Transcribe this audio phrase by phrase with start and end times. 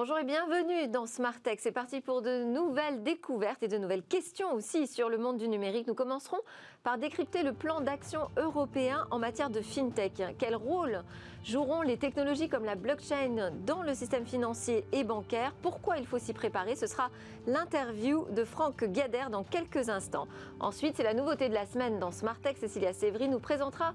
[0.00, 1.58] Bonjour et bienvenue dans Smart Tech.
[1.60, 5.46] C'est parti pour de nouvelles découvertes et de nouvelles questions aussi sur le monde du
[5.46, 5.86] numérique.
[5.86, 6.38] Nous commencerons
[6.82, 10.22] par décrypter le plan d'action européen en matière de fintech.
[10.38, 11.02] Quel rôle
[11.44, 15.52] joueront les technologies comme la blockchain dans le système financier et bancaire?
[15.60, 16.76] Pourquoi il faut s'y préparer?
[16.76, 17.10] Ce sera
[17.46, 20.28] l'interview de Franck Gader dans quelques instants.
[20.60, 22.56] Ensuite, c'est la nouveauté de la semaine dans Smart Tech.
[22.56, 23.92] Cécilia Sévry nous présentera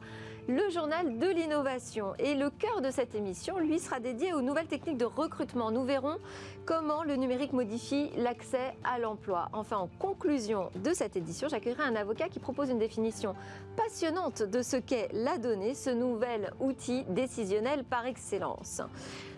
[0.48, 2.14] le journal de l'innovation.
[2.20, 5.72] Et le cœur de cette émission, lui, sera dédié aux nouvelles techniques de recrutement.
[5.72, 6.18] Nous verrons
[6.66, 9.50] comment le numérique modifie l'accès à l'emploi.
[9.54, 13.36] Enfin, en conclusion de cette édition, j'accueillerai un avocat qui propose une définition
[13.76, 18.82] passionnante de ce qu'est la donnée, ce nouvel outil décisionnel par excellence.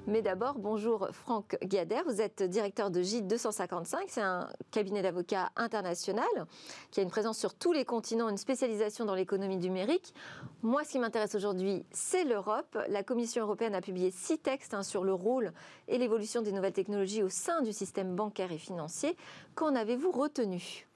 [0.09, 6.25] Mais d'abord, bonjour Franck Gader, vous êtes directeur de J255, c'est un cabinet d'avocats international
[6.91, 10.13] qui a une présence sur tous les continents, une spécialisation dans l'économie numérique.
[10.61, 12.77] Moi, ce qui m'intéresse aujourd'hui, c'est l'Europe.
[12.87, 15.51] La Commission européenne a publié six textes hein, sur le rôle
[15.89, 19.17] et l'évolution des nouvelles technologies au sein du système bancaire et financier.
[19.55, 20.86] Qu'en avez-vous retenu?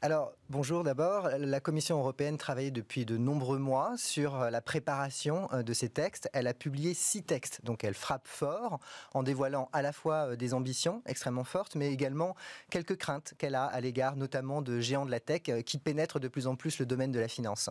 [0.00, 1.28] Alors, bonjour d'abord.
[1.40, 5.88] La Commission européenne travaillait depuis de nombreux mois sur euh, la préparation euh, de ces
[5.88, 6.30] textes.
[6.32, 8.78] Elle a publié six textes, donc elle frappe fort
[9.12, 12.36] en dévoilant à la fois euh, des ambitions extrêmement fortes, mais également
[12.70, 16.28] quelques craintes qu'elle a à l'égard notamment de géants de la tech qui pénètrent de
[16.28, 17.68] plus en plus le domaine de la finance.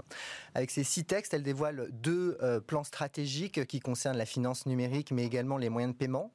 [0.54, 5.24] Avec ces six textes, elle dévoile deux plans stratégiques qui concernent la finance numérique, mais
[5.24, 6.32] également les moyens de paiement.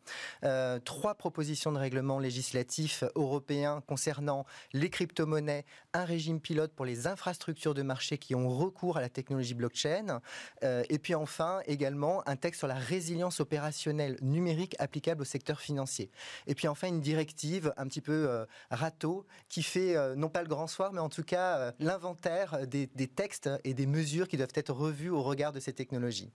[0.84, 7.74] trois propositions de règlement législatif européen concernant les crypto-monnaies, un régime pilote pour les infrastructures
[7.74, 10.20] de marché qui ont recours à la technologie blockchain,
[10.62, 15.60] euh, et puis enfin également un texte sur la résilience opérationnelle numérique applicable au secteur
[15.60, 16.10] financier.
[16.46, 20.42] Et puis enfin une directive un petit peu euh, râteau qui fait euh, non pas
[20.42, 24.48] le grand soir, mais en tout cas l'inventaire des, textes et des mesures qui doivent
[24.54, 26.30] être revues au regard de ces technologies.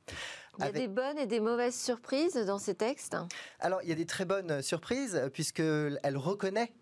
[0.60, 3.16] Il y a des bonnes et des mauvaises surprises dans ces textes?
[3.60, 6.74] Alors, il y a des très bonnes surprises, puisqu'elle reconnaît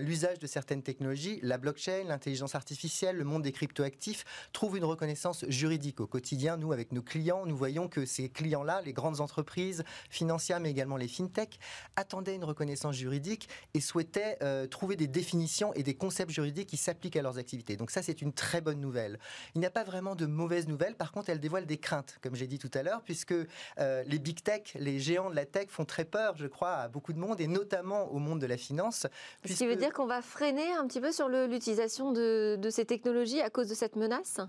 [0.00, 5.44] l'usage de certaines technologies, la blockchain, l'intelligence artificielle, le monde des cryptoactifs trouve une reconnaissance
[5.48, 6.56] juridique au quotidien.
[6.56, 10.96] Nous, avec nos clients, nous voyons que ces clients-là, les grandes entreprises financières, mais également
[10.96, 11.58] les fintech,
[11.96, 16.76] attendaient une reconnaissance juridique et souhaitaient euh, trouver des définitions et des concepts juridiques qui
[16.76, 17.76] s'appliquent à leurs activités.
[17.76, 19.18] Donc ça, c'est une très bonne nouvelle.
[19.56, 20.94] Il n'y a pas vraiment de mauvaises nouvelles.
[20.94, 24.20] Par contre, elle dévoile des craintes, comme j'ai dit tout à l'heure, puisque euh, les
[24.20, 27.18] big tech, les géants de la tech font très peur, je crois, à beaucoup de
[27.18, 29.08] monde et notamment au monde de la finance.
[29.44, 33.40] Ce qui veut dire qu'on va freiner un petit peu sur l'utilisation de, ces technologies
[33.40, 34.40] à cause de cette menace?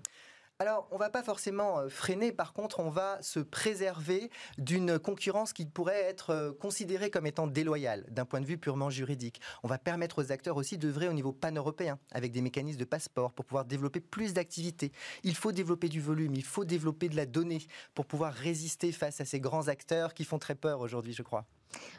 [0.60, 4.30] Alors, on ne va pas forcément euh, freiner, par contre, on va se préserver
[4.60, 8.92] d'une concurrence qui pourrait être euh, considérée comme étant déloyale d'un point de vue purement
[8.92, 9.42] juridique.
[9.64, 13.34] On va permettre aux acteurs aussi d'œuvrer au niveau pan-européen avec des mécanismes de passeport
[13.34, 14.92] pour pouvoir développer plus d'activités.
[15.24, 17.66] Il faut développer du volume, il faut développer de la donnée
[17.96, 21.46] pour pouvoir résister face à ces grands acteurs qui font très peur aujourd'hui, je crois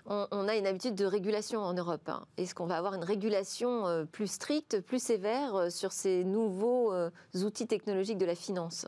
[0.06, 2.08] on, a une habitude de régulation en Europe.
[2.08, 2.26] Hein.
[2.36, 6.92] Est-ce qu'on va avoir une régulation euh, plus stricte, plus sévère euh, sur ces nouveaux
[6.92, 8.86] euh, outils technologiques de la finance?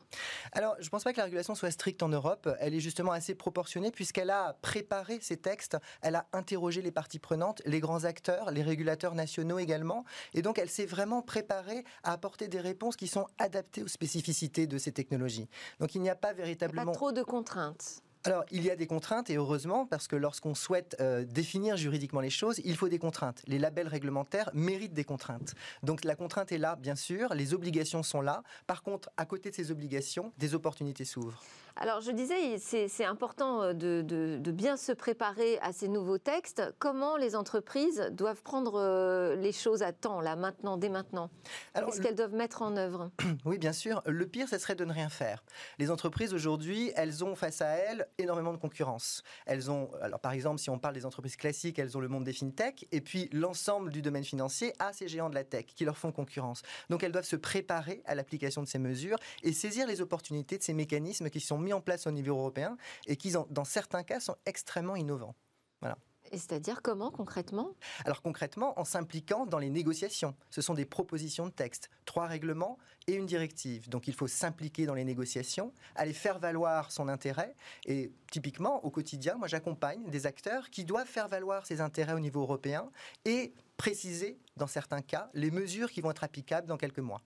[0.52, 2.48] Alors, je ne pense pas que la régulation soit stricte en Europe.
[2.60, 7.18] Elle est justement assez proportionnée puisqu'elle a préparé ces textes, elle a interrogé les parties
[7.18, 10.04] prenantes, les grands acteurs, les régulateurs nationaux également.
[10.34, 14.66] Et donc, elle s'est vraiment préparée à apporter des réponses qui sont adaptées aux spécificités
[14.66, 15.48] de ces technologies.
[15.80, 16.84] Donc, il n'y a pas véritablement...
[16.84, 18.02] pas trop de contraintes.
[18.26, 22.20] Alors, il y a des contraintes, et heureusement, parce que lorsqu'on souhaite euh, définir juridiquement
[22.20, 23.42] les choses, il faut des contraintes.
[23.46, 25.54] Les labels réglementaires méritent des contraintes.
[25.82, 28.42] Donc, la contrainte est là, bien sûr, les obligations sont là.
[28.66, 31.42] Par contre, à côté de ces obligations, des opportunités s'ouvrent.
[31.78, 36.62] Alors, je disais, c'est important euh, de, bien se préparer à ces nouveaux textes.
[36.78, 41.30] Comment les entreprises doivent prendre euh, les choses à temps, là, maintenant, dès maintenant?
[41.74, 43.10] Qu'est-ce qu'elles doivent mettre en œuvre?
[43.44, 44.02] Oui, bien sûr.
[44.06, 45.44] Le pire, ce serait de ne rien faire.
[45.78, 49.22] Les entreprises, aujourd'hui, elles ont face à elles énormément de concurrence.
[49.44, 52.24] Elles ont, alors par exemple, si on parle des entreprises classiques, elles ont le monde
[52.24, 55.84] des fintech, et puis l'ensemble du domaine financier a ces géants de la tech qui
[55.84, 56.62] leur font concurrence.
[56.90, 60.62] Donc elles doivent se préparer à l'application de ces mesures et saisir les opportunités de
[60.62, 64.20] ces mécanismes qui sont mis en place au niveau européen et qui, dans certains cas,
[64.20, 65.34] sont extrêmement innovants.
[65.82, 65.98] Voilà.
[66.32, 67.70] Et c'est-à-dire comment concrètement?
[68.04, 70.34] Alors concrètement, en s'impliquant dans les négociations.
[70.50, 73.88] Ce sont des propositions de texte, trois règlements et une directive.
[73.88, 77.54] Donc il faut s'impliquer dans les négociations, aller faire valoir son intérêt.
[77.84, 82.20] Et typiquement, au quotidien, moi j'accompagne des acteurs qui doivent faire valoir ces intérêts au
[82.20, 82.90] niveau européen
[83.24, 87.22] et préciser, dans certains cas, les mesures qui vont être applicables dans quelques mois.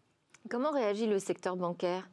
[0.51, 2.11] Comment réagit le secteur bancaire?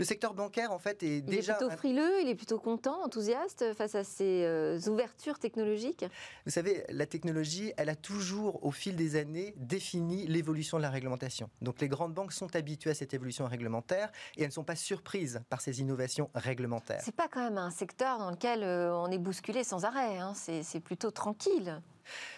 [0.00, 1.52] Le secteur bancaire, en fait, est déjà...
[1.52, 6.06] Il est plutôt frileux, il est plutôt content, enthousiaste face à ces euh, ouvertures technologiques?
[6.46, 10.90] Vous savez, la technologie, elle a toujours, au fil des années, défini l'évolution de la
[10.90, 11.50] réglementation.
[11.60, 14.76] Donc les grandes banques sont habituées à cette évolution réglementaire et elles ne sont pas
[14.76, 17.02] surprises par ces innovations réglementaires.
[17.04, 20.32] C'est pas quand même un secteur dans lequel euh, on est bousculé sans arrêt, hein.
[20.34, 21.80] c'est plutôt tranquille.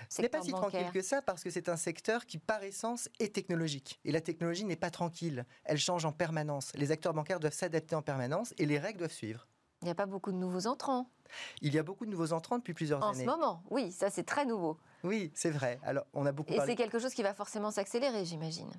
[0.09, 3.09] Ce n'est pas si tranquille que ça parce que c'est un secteur qui, par essence,
[3.19, 4.01] est technologique.
[4.05, 5.45] Et la technologie n'est pas tranquille.
[5.65, 6.73] Elle change en permanence.
[6.75, 9.47] Les acteurs bancaires doivent s'adapter en permanence et les règles doivent suivre.
[9.83, 11.11] Il n'y a pas beaucoup de nouveaux entrants.
[11.61, 13.19] Il y a beaucoup de nouveaux entrants depuis plusieurs années.
[13.19, 14.79] En ce moment, oui, ça c'est très nouveau.
[15.03, 15.81] Oui, c'est vrai.
[15.83, 18.71] Alors, on a beaucoup Et c'est quelque chose qui va forcément s'accélérer, j'imagine.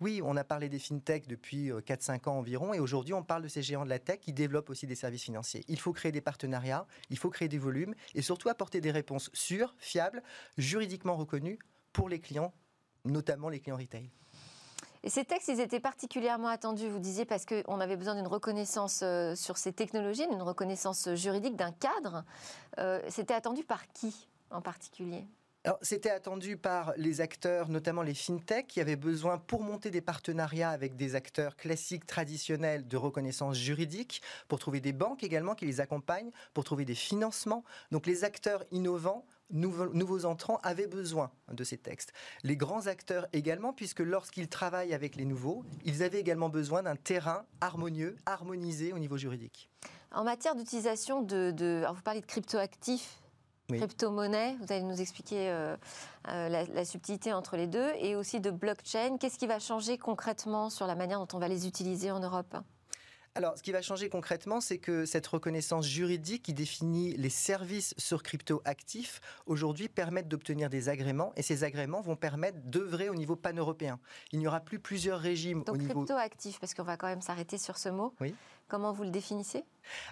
[0.00, 3.42] Oui, on a parlé des fintechs depuis 4-5 euh, ans environ, et aujourd'hui, on parle
[3.42, 5.64] de ces géants de la tech qui développent aussi des services financiers.
[5.66, 9.30] Il faut créer des partenariats, il faut créer des volumes, et surtout apporter des réponses
[9.32, 10.22] sûres, fiables,
[10.56, 11.58] juridiquement reconnues
[11.92, 12.54] pour les clients,
[13.04, 14.10] notamment les clients retail.
[15.04, 19.34] Ces textes, ils étaient particulièrement attendus, vous disiez, parce qu'on avait besoin d'une reconnaissance euh,
[19.34, 22.24] sur ces technologies, d'une reconnaissance juridique, d'un cadre.
[22.78, 25.26] Euh, c'était attendu par qui en particulier?
[25.80, 30.70] C'était attendu par les acteurs, notamment les fintechs, qui avaient besoin, pour monter des partenariats
[30.70, 35.80] avec des acteurs classiques, traditionnels de reconnaissance juridique, pour trouver des banques également qui les
[35.80, 37.64] accompagnent, pour trouver des financements.
[37.90, 42.12] Donc les acteurs innovants nouveaux, entrants avaient besoin de ces textes.
[42.42, 46.96] Les grands acteurs également, puisque lorsqu'ils travaillent avec les nouveaux, ils avaient également besoin d'un
[46.96, 49.68] terrain harmonieux, harmonisé au niveau juridique.
[50.10, 53.21] En matière d'utilisation de, vous parlez de cryptoactifs,
[53.78, 55.76] crypto-monnaie, vous allez nous expliquer euh,
[56.28, 59.16] euh, la, subtilité entre les deux, et aussi de blockchain.
[59.18, 62.56] Qu'est-ce qui va changer concrètement sur la manière dont on va les utiliser en Europe?
[63.34, 67.94] Alors, ce qui va changer concrètement, c'est que cette reconnaissance juridique qui définit les services
[67.96, 73.34] sur crypto-actifs, aujourd'hui, permettent d'obtenir des agréments, et ces agréments vont permettre d'œuvrer au niveau
[73.34, 73.98] pan-européen.
[74.32, 75.94] Il n'y aura plus plusieurs régimes Donc, au niveau...
[75.94, 78.14] crypto-actif, parce qu'on va quand même s'arrêter sur ce mot.
[78.20, 78.34] Oui.
[78.68, 79.64] Comment vous le définissez?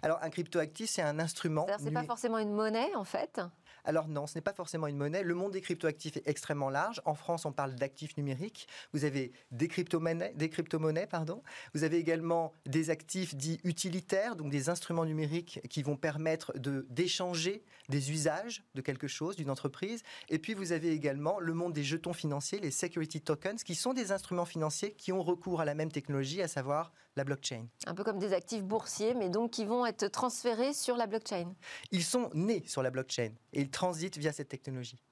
[0.03, 1.67] Alors, un crypto-actif, c'est un instrument...
[1.79, 3.41] C'est n'est pas forcément une monnaie, en fait?
[3.85, 5.23] Alors non, ce n'est pas forcément une monnaie.
[5.23, 7.01] Le monde des cryptoactifs est extrêmement large.
[7.05, 8.69] En France, on parle d'actifs numériques.
[8.93, 11.43] Vous avez des crypto-monnaies, des crypto-monnaies, pardon.
[11.75, 16.87] Vous avez également des actifs dits utilitaires, donc des instruments numériques qui vont permettre de
[16.91, 20.03] d'échanger des usages de quelque chose, d'une entreprise.
[20.29, 23.95] Et puis vous avez également le monde des jetons financiers, les security tokens, qui sont
[23.95, 27.67] des instruments financiers qui ont recours à la même technologie, à savoir la blockchain.
[27.87, 31.53] Un peu comme des actifs boursiers, mais donc qui vont être transférés sur la blockchain.
[31.91, 35.03] Ils sont nés sur la blockchain et ils transitent via cette technologie.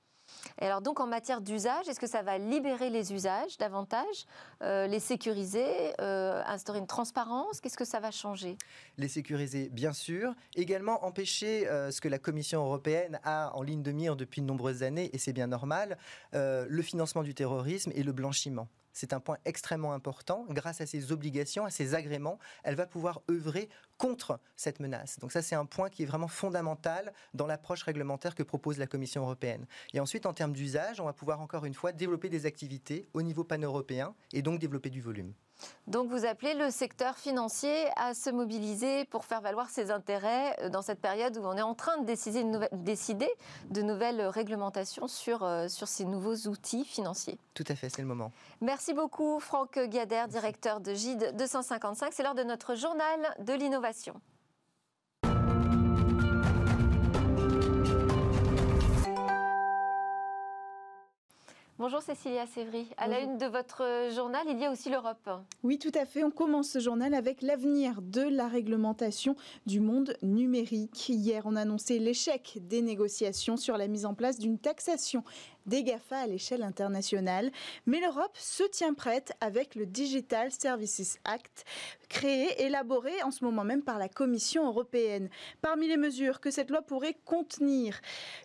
[0.61, 4.27] Et alors donc en matière d'usage, est-ce que ça va libérer les usages davantage,
[4.63, 5.69] euh, les sécuriser,
[6.01, 7.61] euh, instaurer une transparence?
[7.61, 8.57] Qu'est-ce que ça va changer?
[8.97, 10.35] Les sécuriser, bien sûr.
[10.55, 14.47] Également empêcher euh, ce que la Commission européenne a en ligne de mire depuis de
[14.47, 15.99] nombreuses années, et c'est bien normal,
[16.33, 18.69] le financement du terrorisme et le blanchiment.
[18.99, 20.45] C'est un point extrêmement important.
[20.51, 23.69] Grâce à ses obligations, à ses agréments, elle va pouvoir œuvrer
[23.99, 25.19] contre cette menace.
[25.19, 28.87] Donc ça, c'est un point qui est vraiment fondamental dans l'approche réglementaire que propose la
[28.87, 29.67] Commission européenne.
[29.93, 33.23] Et ensuite, en termes d'usage, on va pouvoir encore une fois développer des activités au
[33.23, 35.35] niveau pan-européen et donc développer du volume.
[35.87, 40.69] Donc vous appelez le secteur financier à se mobiliser pour faire valoir ses intérêts euh,
[40.69, 43.29] dans cette période où on est en train de décider, décider
[43.71, 47.39] de nouvelles réglementations sur, euh, sur ces nouveaux outils financiers.
[47.55, 48.31] Tout à fait, c'est le moment.
[48.61, 52.13] Merci beaucoup Franck Gader, directeur de GIDE 255.
[52.13, 53.88] C'est l'heure de notre journal de l'innovation.
[61.79, 62.89] Bonjour Cécilia Sévry.
[62.97, 65.31] À la une de votre journal, il y a aussi l'Europe.
[65.63, 66.25] Oui, tout à fait.
[66.25, 71.09] On commence ce journal avec l'avenir de la réglementation du monde numérique.
[71.09, 75.23] Hier, on a annoncé l'échec des négociations sur la mise en place d'une taxation
[75.69, 77.51] des GAFA à l'échelle internationale.
[77.87, 81.65] Mais l'Europe se tient prête avec le Digital Services Act,
[82.09, 85.29] créé, élaboré en ce moment même par la Commission européenne.
[85.63, 88.01] Parmi les mesures que cette loi pourrait contenir,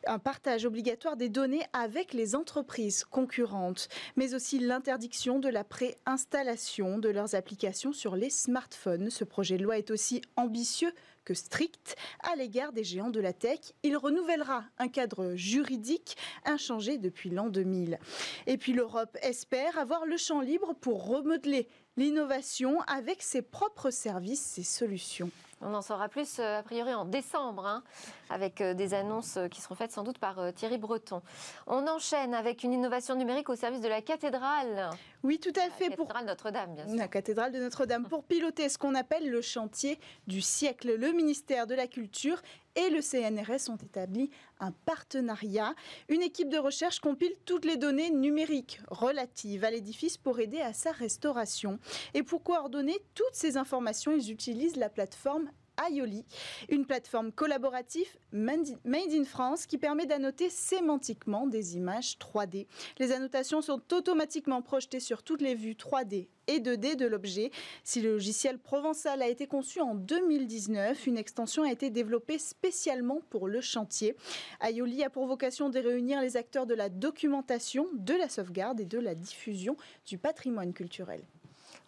[0.05, 6.97] un partage obligatoire des données avec les entreprises concurrentes, mais aussi l'interdiction de la préinstallation
[6.97, 9.09] de leurs applications sur les smartphones.
[9.09, 10.93] Ce projet de loi est aussi ambitieux
[11.25, 13.59] que strict à l'égard des géants de la tech.
[13.83, 17.99] Il renouvellera un cadre juridique inchangé depuis l'an 2000.
[18.47, 24.57] Et puis l'Europe espère avoir le champ libre pour remodeler l'innovation avec ses propres services
[24.57, 25.31] et solutions.
[25.65, 27.83] On en saura plus euh, a priori en décembre, hein,
[28.29, 31.21] avec euh, des annonces euh, qui seront faites sans doute par Thierry Breton.
[31.67, 34.89] On enchaîne avec une innovation numérique au service de la cathédrale.
[35.23, 35.89] Oui, tout à fait.
[35.89, 36.97] La cathédrale Notre-Dame, bien sûr.
[36.97, 38.07] La cathédrale de Notre-Dame.
[38.07, 42.41] Pour piloter ce qu'on appelle le chantier du siècle, le ministère de la Culture
[42.75, 45.73] et le CNRS ont établi un partenariat.
[46.09, 50.73] Une équipe de recherche compile toutes les données numériques relatives à l'édifice pour aider à
[50.73, 51.79] sa restauration.
[52.13, 56.23] Et pour coordonner toutes ces informations, ils utilisent la plateforme Aioli,
[56.69, 62.67] une plateforme collaborative made in France qui permet d'annoter sémantiquement des images 3D.
[62.99, 67.51] Les annotations sont automatiquement projetées sur toutes les vues 3D et 2D de l'objet.
[67.83, 73.21] Si le logiciel provençal a été conçu en 2019, une extension a été développée spécialement
[73.29, 74.15] pour le chantier.
[74.61, 78.85] Aioli a pour vocation de réunir les acteurs de la documentation, de la sauvegarde et
[78.85, 79.75] de la diffusion
[80.05, 81.23] du patrimoine culturel.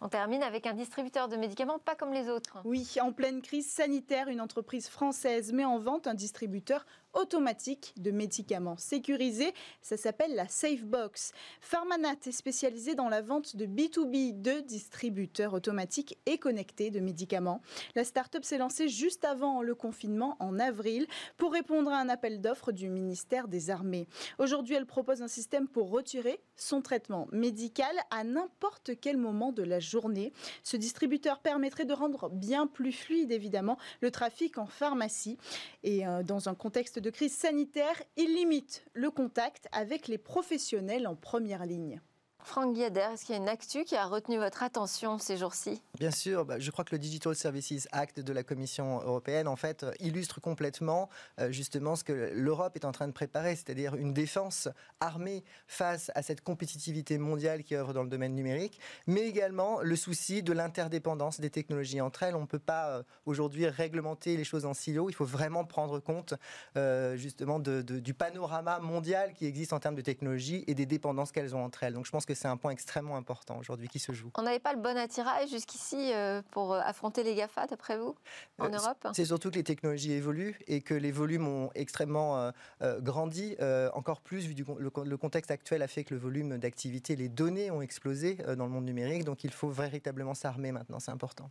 [0.00, 2.58] On termine avec un distributeur de médicaments pas comme les autres.
[2.64, 6.84] Oui, en pleine crise sanitaire, une entreprise française met en vente un distributeur
[7.16, 9.52] automatique de médicaments sécurisés.
[9.82, 11.32] Ça s'appelle la SafeBox.
[11.60, 17.60] Pharmanat est spécialisé dans la vente de B2B de distributeurs automatiques et connectés de médicaments.
[17.94, 21.06] La start-up s'est lancée juste avant le confinement en avril
[21.36, 24.06] pour répondre à un appel d'offres du ministère des Armées.
[24.38, 29.62] Aujourd'hui, elle propose un système pour retirer son traitement médical à n'importe quel moment de
[29.62, 30.32] la journée.
[30.62, 35.38] Ce distributeur permettrait de rendre bien plus fluide, évidemment, le trafic en pharmacie.
[35.82, 41.06] Et euh, dans un contexte de crise sanitaire, il limite le contact avec les professionnels
[41.06, 42.00] en première ligne.
[42.46, 45.82] Franck Guiader, est-ce qu'il y a une actu qui a retenu votre attention ces jours-ci?
[45.98, 49.56] Bien sûr, bah, je crois que le Digital Services Act de la Commission européenne, en
[49.56, 51.10] fait, illustre complètement
[51.40, 54.68] euh, justement ce que l'Europe est en train de préparer, c'est-à-dire une défense
[55.00, 59.96] armée face à cette compétitivité mondiale qui œuvre dans le domaine numérique, mais également le
[59.96, 62.36] souci de l'interdépendance des technologies entre elles.
[62.36, 65.98] On ne peut pas euh, aujourd'hui réglementer les choses en silo, il faut vraiment prendre
[65.98, 66.34] compte
[66.76, 71.56] euh, justement du panorama mondial qui existe en termes de technologie et des dépendances qu'elles
[71.56, 71.94] ont entre elles.
[71.94, 74.30] Donc je pense que c'est un point extrêmement important aujourd'hui qui se joue.
[74.36, 78.14] On n'avait pas le bon attirail jusqu'ici euh, pour euh, affronter les GAFA, d'après vous,
[78.58, 79.08] en euh, Europe?
[79.12, 82.52] C'est surtout que les technologies évoluent et que les volumes ont extrêmement
[83.00, 83.56] grandi,
[83.94, 87.70] encore plus vu du, le, contexte actuel a fait que le volume d'activité, les données
[87.70, 91.50] ont explosé dans le monde numérique, donc il faut véritablement s'armer maintenant, c'est important.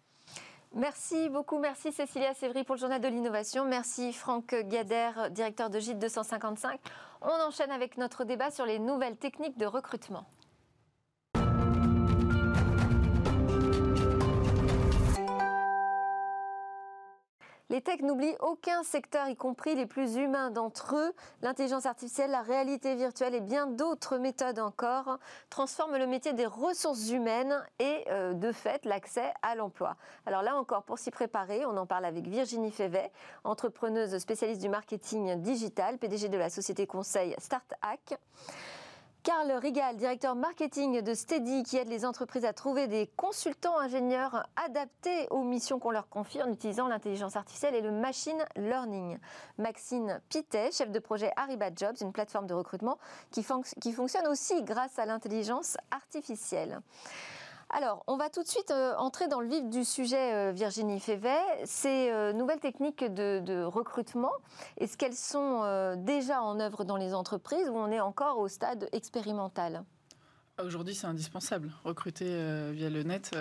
[0.74, 1.58] Merci beaucoup.
[1.58, 3.66] Merci Cécilia Sévry pour le journal de l'innovation.
[3.66, 6.80] Merci Franck Gader, directeur de GIT 255.
[7.22, 10.26] On enchaîne avec notre débat sur les nouvelles techniques de recrutement.
[17.72, 21.14] Les techs n'oublient aucun secteur, y compris les plus humains d'entre eux.
[21.42, 25.18] L'intelligence artificielle, la réalité virtuelle et bien d'autres méthodes encore
[25.50, 29.98] transforment le métier des ressources humaines et euh, de fait l'accès à l'emploi.
[30.28, 33.12] Alors là encore, pour s'y préparer, on en parle avec Virginie Févet,
[33.44, 38.20] entrepreneuse spécialiste du marketing digital, PDG de la société conseil StartHack.
[39.26, 44.48] Carl Rigal, directeur marketing de Steady, qui aide les entreprises à trouver des consultants ingénieurs
[44.56, 49.18] adaptés aux missions qu'on leur confie en utilisant l'intelligence artificielle et le machine learning.
[49.58, 53.00] Maxine Pitet, chef de projet Ariba Jobs, une plateforme de recrutement
[53.32, 53.44] qui,
[53.82, 56.80] qui fonctionne aussi grâce à l'intelligence artificielle.
[57.70, 61.00] Alors, on va tout de suite euh, entrer dans le vif du sujet, euh, Virginie
[61.00, 61.40] Févet.
[61.66, 64.32] Ces euh, nouvelles techniques de, recrutement,
[64.78, 68.88] est-ce qu'elles sont déjà en œuvre dans les entreprises ou on est encore au stade
[68.92, 69.84] expérimental?
[70.64, 71.72] Aujourd'hui, c'est indispensable.
[71.84, 73.36] Recruter via le net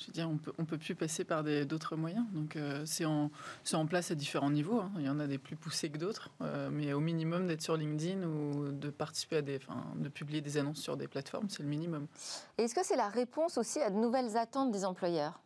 [0.00, 2.24] je veux dire, on peut, peut plus passer par d'autres moyens.
[2.32, 3.30] Donc, euh, c'est en,
[3.72, 4.80] en, place à différents niveaux.
[4.80, 4.90] Hein.
[4.96, 7.76] Il y en a des plus poussés que d'autres, euh, mais au minimum d'être sur
[7.76, 11.62] LinkedIn ou de participer à des, enfin, de publier des annonces sur des plateformes, c'est
[11.62, 12.06] le minimum.
[12.56, 15.38] Est-ce que c'est la réponse aussi à de nouvelles attentes des employeurs?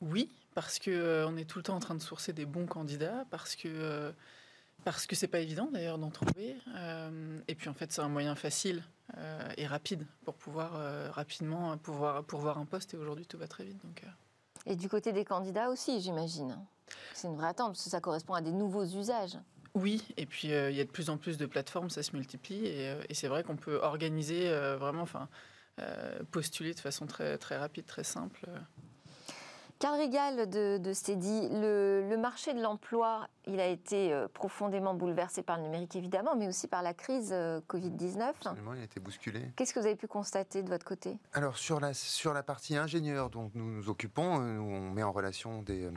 [0.00, 2.66] Oui, parce que euh, on est tout le temps en train de sourcer des bons
[2.66, 4.12] candidats, parce que
[4.86, 6.56] parce que c'est pas évident d'ailleurs d'en trouver.
[7.48, 8.84] et puis en fait, c'est un moyen facile
[9.18, 12.94] euh, et rapide pour pouvoir euh, rapidement pouvoir pourvoir un poste.
[12.94, 13.84] Et aujourd'hui, tout va très vite.
[13.84, 14.70] Donc, euh.
[14.70, 16.56] Et du côté des candidats aussi, j'imagine.
[17.14, 19.36] C'est une vraie attente parce que ça correspond à des nouveaux usages.
[19.74, 22.64] Oui, et puis il y a de plus en plus de plateformes, ça se multiplie,
[22.64, 25.28] et, et c'est vrai qu'on peut organiser vraiment, enfin,
[26.30, 28.48] postuler de façon très, très rapide, très simple.
[29.78, 35.42] Carl Rigal de, de Steady, le, marché de l'emploi, il a été euh, profondément bouleversé
[35.42, 38.22] par le numérique évidemment, mais aussi par la crise euh, Covid-19.
[38.22, 39.52] Absolument, il a été bousculé.
[39.54, 41.18] Qu'est-ce que vous avez pu constater de votre côté?
[41.34, 45.12] Alors sur la, sur la partie ingénieur dont nous nous occupons, euh, on met en
[45.12, 45.90] relation des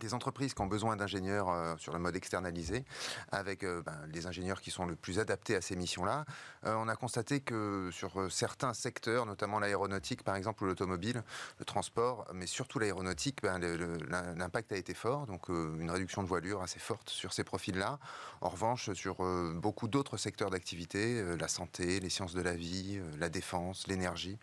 [0.00, 2.84] des entreprises qui ont besoin d'ingénieurs euh, sur le mode externalisé,
[3.30, 6.24] avec euh, ben, les ingénieurs qui sont le plus adaptés à ces missions-là.
[6.66, 11.22] Euh, on a constaté que sur certains secteurs, notamment l'aéronautique par exemple ou l'automobile,
[11.58, 16.62] le transport, mais surtout l'aéronautique, ben, l'impact a été fort, donc une réduction de voilure
[16.62, 17.98] assez forte sur ces profils-là.
[18.40, 19.16] En revanche, sur
[19.54, 24.38] beaucoup d'autres secteurs d'activité, la santé, les sciences de la vie, la défense, l'énergie,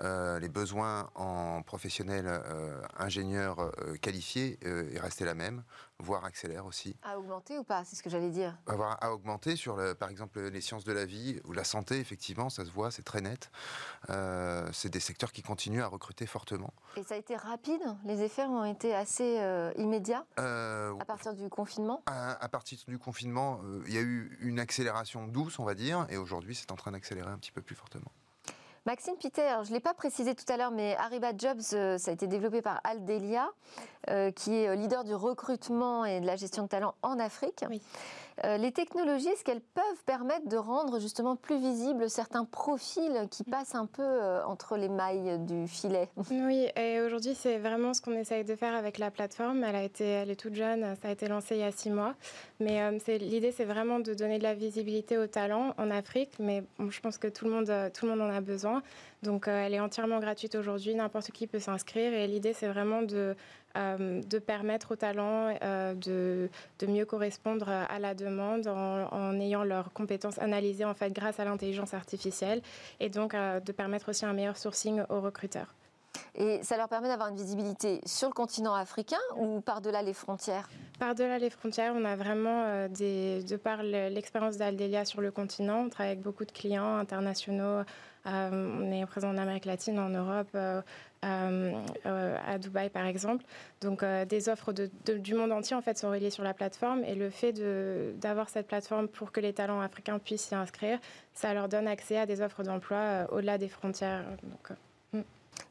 [0.00, 2.42] les besoins en professionnels
[2.98, 5.62] ingénieurs qualifiés est resté la même,
[5.98, 6.96] voire accélère aussi.
[7.02, 8.56] À augmenter ou pas C'est ce que j'allais dire?
[8.66, 12.48] À augmenter sur, le, par exemple, les sciences de la vie ou la santé, effectivement,
[12.50, 13.50] ça se voit, c'est très net.
[14.72, 16.72] c'est des secteurs qui continuent à recruter fortement.
[16.96, 17.82] Et ça a été rapide?
[18.04, 19.40] Les effets ont été assez
[19.76, 20.24] immédiats?
[20.36, 22.02] À partir du confinement?
[22.06, 26.16] à, partir du confinement, il y a eu une accélération douce, on va dire, et
[26.16, 28.10] aujourd'hui, c'est en train d'accélérer un petit peu plus fortement.
[28.86, 32.10] Maxime Peter, je ne l'ai pas précisé tout à l'heure, mais Ariba Jobs, euh, ça
[32.10, 33.50] a été développé par Aldelia,
[34.08, 37.62] euh, qui est euh, leader du recrutement et de la gestion de talent en Afrique.
[38.44, 43.44] Euh, les technologies, est-ce qu'elles peuvent permettre de rendre justement plus visibles certains profils qui
[43.44, 46.08] passent un peu euh, entre les mailles du filet?
[46.30, 49.62] Oui, et aujourd'hui, c'est vraiment ce qu'on essaye de faire avec la plateforme.
[49.64, 52.14] Elle, est toute jeune, ça a été lancé il y a six mois.
[52.60, 56.32] Mais euh, l'idée, c'est vraiment de donner de la visibilité aux talents en Afrique.
[56.38, 58.82] Mais je pense que tout le, monde, tout le monde en a besoin.
[59.22, 60.94] Donc, elle est entièrement gratuite aujourd'hui.
[60.94, 62.14] N'importe qui peut s'inscrire.
[62.14, 63.36] Et l'idée, c'est vraiment de
[63.76, 66.48] euh, de permettre aux talents euh, de,
[66.88, 71.94] mieux correspondre à la demande en, ayant leurs compétences analysées en fait grâce à l'intelligence
[71.94, 72.62] artificielle
[72.98, 75.72] et donc euh, de permettre aussi un meilleur sourcing aux recruteurs.
[76.34, 80.68] Et ça leur permet d'avoir une visibilité sur le continent africain ou par-delà les frontières
[80.98, 85.88] Par-delà les frontières, on a vraiment, des, de par l'expérience d'Aldelia sur le continent, on
[85.88, 87.82] travaille avec beaucoup de clients internationaux.
[88.24, 90.56] on est présent en Amérique latine, en Europe,
[91.22, 91.74] euh,
[92.06, 93.44] euh, à Dubaï par exemple.
[93.82, 97.14] Donc euh, des offres du monde entier en fait sont reliées sur la plateforme et
[97.14, 97.52] le fait
[98.18, 100.98] d'avoir cette plateforme pour que les talents africains puissent s'y inscrire,
[101.34, 104.24] ça leur donne accès à des offres d'emploi au-delà des frontières.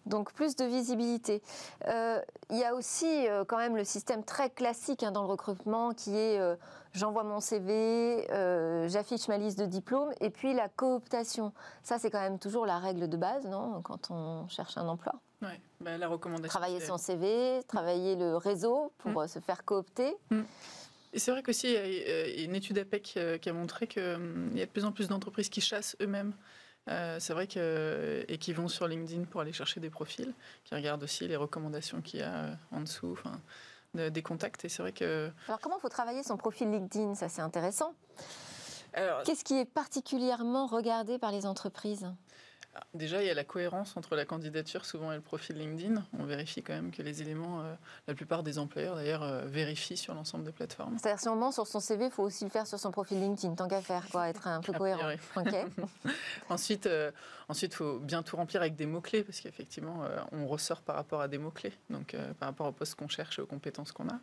[0.05, 1.41] Donc plus de visibilité.
[1.86, 6.15] Il y a aussi quand même le système très classique hein, dans le recrutement qui
[6.15, 6.39] est
[6.93, 8.27] j'envoie mon CV,
[8.88, 11.53] j'affiche ma liste de diplômes et puis la cooptation.
[11.84, 15.19] Ça c'est quand même toujours la règle de base, non, quand on cherche un emploi.
[15.41, 16.50] Oui, bah, la recommandation.
[16.50, 19.17] Travailler son CV, travailler le réseau pour mm.
[19.17, 20.13] euh, se faire coopter.
[20.29, 20.41] Mm.
[21.13, 24.51] Et c'est vrai qu'aussi, il y a une étude APEC euh, qui a montré qu'il
[24.53, 26.34] y a de plus en plus d'entreprises qui chassent eux-mêmes.
[26.88, 30.33] Euh, c'est vrai que, et qui vont sur LinkedIn pour aller chercher des profils,
[30.63, 33.17] qui regardent aussi les recommandations qu'il y a en dessous,
[33.93, 34.65] des contacts.
[34.65, 35.31] Et c'est vrai que.
[35.48, 37.15] Alors, comment faut travailler son profil LinkedIn?
[37.15, 37.93] Ça, c'est intéressant.
[39.25, 42.07] Qu'est-ce qui est particulièrement regardé par les entreprises?
[42.93, 46.03] Déjà, il y a la cohérence entre la candidature souvent et le profil LinkedIn.
[46.17, 47.73] On vérifie quand même que les éléments, euh,
[48.07, 50.97] la plupart des employeurs d'ailleurs, euh, vérifient sur l'ensemble des plateformes.
[50.97, 53.19] C'est-à-dire, si on ment sur son CV, il faut aussi le faire sur son profil
[53.19, 55.12] LinkedIn, tant qu'à faire, quoi, être un peu cohérent.
[56.49, 57.12] ensuite, euh,
[57.47, 61.21] ensuite, il faut bien tout remplir avec des mots-clés, parce qu'effectivement, on ressort par rapport
[61.21, 64.19] à des mots-clés, donc par rapport au poste qu'on cherche et aux compétences qu'on a.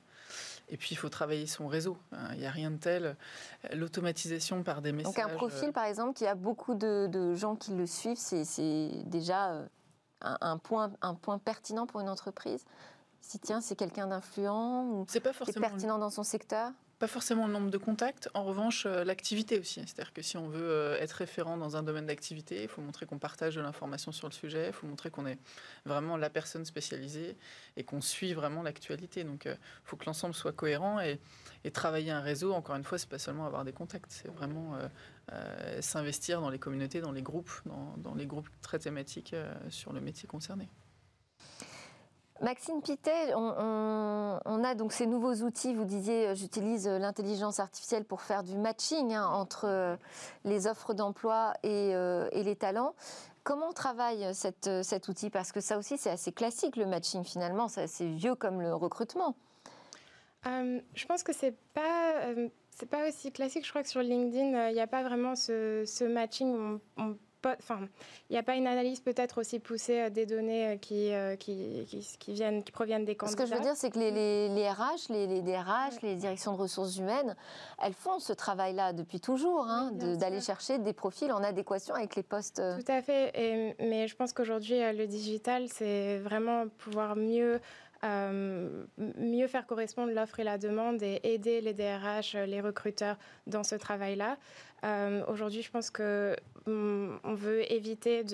[0.68, 1.96] Et puis, il faut travailler son réseau.
[2.12, 3.16] Hein, il n'y a rien de tel.
[3.72, 5.14] L'automatisation par des messages.
[5.14, 9.52] Donc, un profil, par exemple, qui a beaucoup de, gens qui le suivent, c'est déjà
[9.52, 9.66] euh,
[10.22, 12.64] un, point, un point pertinent pour une entreprise?
[13.20, 16.72] Si, tiens, c'est quelqu'un d'influent ou c'est pas forcément qui est pertinent dans son secteur?
[16.98, 19.80] Pas forcément le nombre de contacts, en revanche euh, l'activité aussi.
[19.80, 23.04] C'est-à-dire que si on veut euh, être référent dans un domaine d'activité, il faut montrer
[23.04, 25.38] qu'on partage de l'information sur le sujet, il faut montrer qu'on est
[25.84, 27.36] vraiment la personne spécialisée
[27.76, 29.24] et qu'on suit vraiment l'actualité.
[29.24, 31.20] Donc il euh, faut que l'ensemble soit cohérent et,
[31.72, 34.78] travailler un réseau, encore une fois, c'est pas seulement avoir des contacts, c'est vraiment
[35.80, 37.50] s'investir dans les communautés, dans les groupes,
[37.96, 39.34] dans les groupes très thématiques
[39.68, 40.68] sur le métier concerné.
[42.42, 45.74] Maxime Pitet, on, a donc ces nouveaux outils.
[45.74, 49.96] Vous disiez, euh, j'utilise euh, l'intelligence artificielle pour faire du matching hein, entre euh,
[50.44, 51.94] les offres d'emploi et,
[52.32, 52.94] les talents.
[53.42, 55.30] Comment travaille cet outil?
[55.30, 57.68] Parce que ça aussi, c'est assez classique, le matching finalement.
[57.68, 59.36] C'est assez vieux comme le recrutement.
[60.44, 62.14] je pense que c'est pas.
[62.70, 63.64] c'est pas aussi classique.
[63.64, 67.16] Je crois que sur LinkedIn, il n'y a pas vraiment ce, matching on
[67.58, 67.80] enfin,
[68.28, 71.36] il n'y a pas une analyse peut-être aussi poussée euh, des données euh, qui, euh,
[71.36, 71.86] qui,
[72.18, 73.44] qui, viennent, qui proviennent des candidats.
[73.44, 76.52] Ce que je veux dire, c'est que les, les, RH, les, les, DRH, les directions
[76.52, 77.36] de ressources humaines,
[77.82, 82.22] elles font ce travail-là depuis toujours, hein, d'aller chercher des profils en adéquation avec les
[82.22, 82.56] postes.
[82.56, 83.32] Tout à fait.
[83.34, 87.60] Et, mais je pense qu'aujourd'hui, le digital, c'est vraiment pouvoir mieux
[88.96, 93.16] mieux faire correspondre l'offre et la demande et aider les DRH, les recruteurs
[93.48, 94.36] dans ce travail-là.
[94.82, 96.36] Aujourd'hui, je pense que
[96.66, 98.24] on veut éviter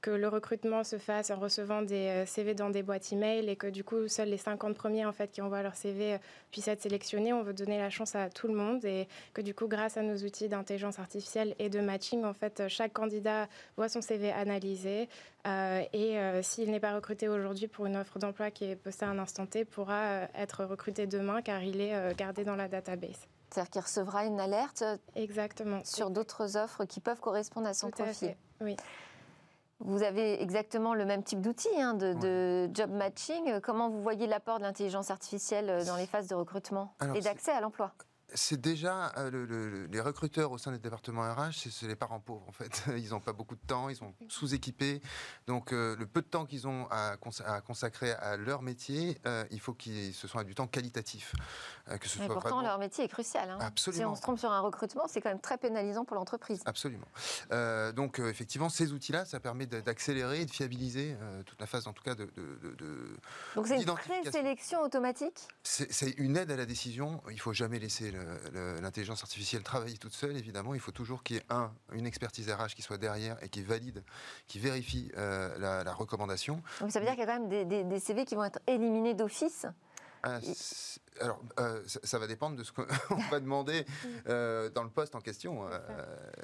[0.00, 3.56] que le recrutement se fasse en recevant des euh, CV dans des boîtes email et
[3.56, 6.18] que du coup seuls les 50 premiers en fait qui envoient leur CV euh,
[6.50, 7.32] puissent être sélectionnés.
[7.32, 10.02] On veut donner la chance à tout le monde et que du coup grâce à
[10.02, 15.08] nos outils d'intelligence artificielle et de matching en fait chaque candidat voit son CV analysé
[15.46, 19.08] euh, et s'il n'est pas recruté aujourd'hui pour une offre d'emploi qui est postée à
[19.08, 23.26] un instant T pourra être recruté demain car il est gardé dans la database.
[23.50, 24.84] C'est-à-dire qu'il recevra une alerte
[25.16, 25.80] Exactement.
[25.84, 28.36] sur d'autres offres qui peuvent correspondre à son profil.
[28.60, 28.76] oui.
[29.82, 33.60] Vous avez exactement le même type d'outil hein, de, job matching.
[33.62, 37.62] Comment vous voyez l'apport de l'intelligence artificielle dans les phases de recrutement et d'accès à
[37.62, 37.94] l'emploi?
[38.34, 42.52] C'est déjà euh, les recruteurs au sein des départements RH, c'est les parents pauvres en
[42.52, 42.84] fait.
[42.96, 45.00] Ils n'ont pas beaucoup de temps, ils sont sous-équipés.
[45.46, 49.60] Donc euh, le peu de temps qu'ils ont à, consacrer à leur métier, euh, il
[49.60, 51.34] faut que ce soit du temps qualitatif.
[51.86, 53.50] que ce soit pourtant, leur métier est crucial.
[53.50, 53.58] Hein.
[53.60, 54.00] Absolument.
[54.00, 56.62] Si on se trompe sur un recrutement, c'est quand même très pénalisant pour l'entreprise.
[56.66, 57.06] Absolument.
[57.94, 61.16] donc effectivement, ces outils-là, ça permet d'accélérer et de fiabiliser
[61.46, 62.30] toute la phase, en tout cas, de.
[62.36, 63.16] de,
[63.54, 65.48] donc c'est une présélection automatique?
[65.62, 67.22] C'est une aide à la décision.
[67.30, 68.12] Il faut jamais laisser
[68.80, 72.50] l'intelligence artificielle travaille toute seule, évidemment, il faut toujours qu'il y ait un, une expertise
[72.50, 74.02] RH qui soit derrière et qui valide,
[74.46, 76.62] qui vérifie euh, la, recommandation.
[76.80, 78.60] Donc ça veut dire qu'il y a quand même des, des CV qui vont être
[78.66, 79.66] éliminés d'office?
[80.22, 80.38] Ah,
[81.18, 82.84] alors, euh, ça, va dépendre de ce qu'on
[83.30, 83.84] va demander
[84.28, 85.66] euh, dans le poste en question.
[85.66, 85.78] Euh,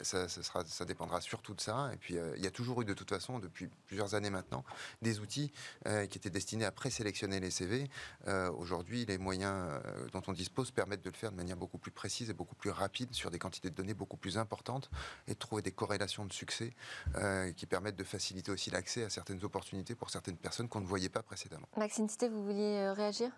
[0.03, 1.91] ça, sera, ça, dépendra surtout de ça.
[1.93, 4.65] Et puis, il y a toujours eu, de toute façon, depuis plusieurs années maintenant,
[5.03, 5.53] des outils
[5.85, 7.89] qui étaient destinés à présélectionner les CV.
[8.57, 9.81] Aujourd'hui, les moyens
[10.13, 12.71] dont on dispose permettent de le faire de manière beaucoup plus précise et beaucoup plus
[12.71, 14.91] rapide sur des quantités de données beaucoup plus importantes
[15.27, 16.75] et de trouver des corrélations de succès
[17.57, 21.09] qui permettent de faciliter aussi l'accès à certaines opportunités pour certaines personnes qu'on ne voyait
[21.09, 21.69] pas précédemment.
[21.77, 23.31] Maxime Cité, vous vouliez réagir?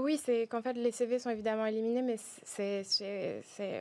[0.00, 2.82] Oui, c'est qu'en fait, les CV sont évidemment éliminés, mais c'est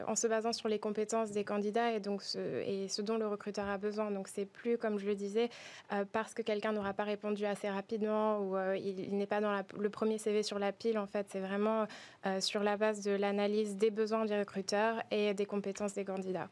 [0.05, 3.25] en se basant sur les compétences des candidats et, donc ce, et ce dont le
[3.27, 4.11] recruteur a besoin.
[4.11, 5.49] Donc, c'est plus, comme je le disais,
[5.93, 9.63] euh, parce que quelqu'un n'aura pas répondu assez rapidement ou euh, il, n'est pas dans
[9.77, 10.97] le premier CV sur la pile.
[10.97, 11.85] En fait, c'est vraiment
[12.25, 16.49] euh, sur la base de l'analyse des besoins du recruteur et des compétences des candidats.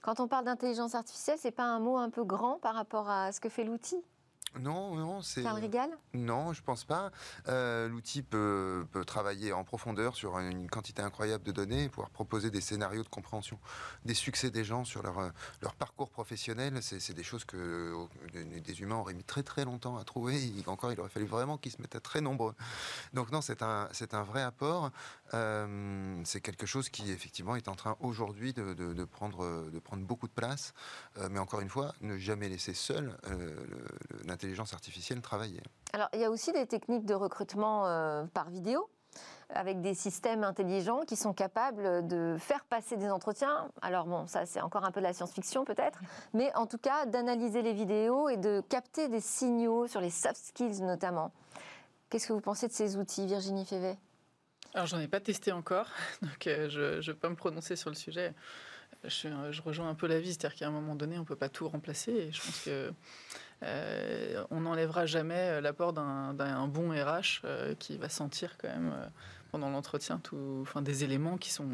[0.00, 3.32] Quand on parle d'intelligence artificielle, c'est pas un mot un peu grand par rapport à
[3.32, 3.96] ce que fait l'outil?
[4.58, 5.42] Non, non, c'est.
[5.42, 7.10] Charles Rigal Non, je pense pas.
[7.48, 12.60] Euh, l'outil peut, travailler en profondeur sur une quantité incroyable de données, pouvoir proposer des
[12.60, 13.58] scénarios de compréhension
[14.04, 15.32] des succès des gens sur leur,
[15.62, 16.78] leur parcours professionnel.
[16.82, 17.94] C'est des choses que
[18.32, 20.38] des humains auraient mis très très longtemps à trouver.
[20.66, 22.54] encore, il aurait fallu vraiment qu'ils se mettent à très nombreux.
[23.14, 24.90] Donc non, c'est un, c'est un vrai apport.
[25.34, 30.28] Euh, c'est quelque chose qui effectivement est en train aujourd'hui de, prendre, de prendre beaucoup
[30.28, 30.72] de place.
[31.18, 33.16] Euh, mais encore une fois, ne jamais laisser seul
[34.26, 35.62] l'intelligence artificielle travailler.
[35.92, 38.88] Alors il y a aussi des techniques de recrutement euh, par vidéo
[39.50, 43.70] avec des systèmes intelligents qui sont capables de faire passer des entretiens.
[43.80, 46.00] Alors bon, ça c'est encore un peu de la science-fiction peut-être,
[46.34, 50.36] mais en tout cas d'analyser les vidéos et de capter des signaux sur les soft
[50.36, 51.32] skills notamment.
[52.10, 53.98] Qu'est-ce que vous pensez de ces outils, Virginie Févet?
[54.74, 55.86] Alors j'en ai pas testé encore,
[56.22, 58.34] donc euh, je ne vais pas me prononcer sur le sujet.
[59.04, 61.48] Je, rejoins un peu la vie, c'est-à-dire qu'à un moment donné, on ne peut pas
[61.48, 62.10] tout remplacer.
[62.10, 62.92] Et je pense que
[63.62, 67.42] euh, n'enlèvera jamais euh, l'apport d'un bon RH
[67.78, 68.92] qui va sentir quand même
[69.52, 70.20] pendant l'entretien
[70.62, 71.68] enfin, des éléments qui sont.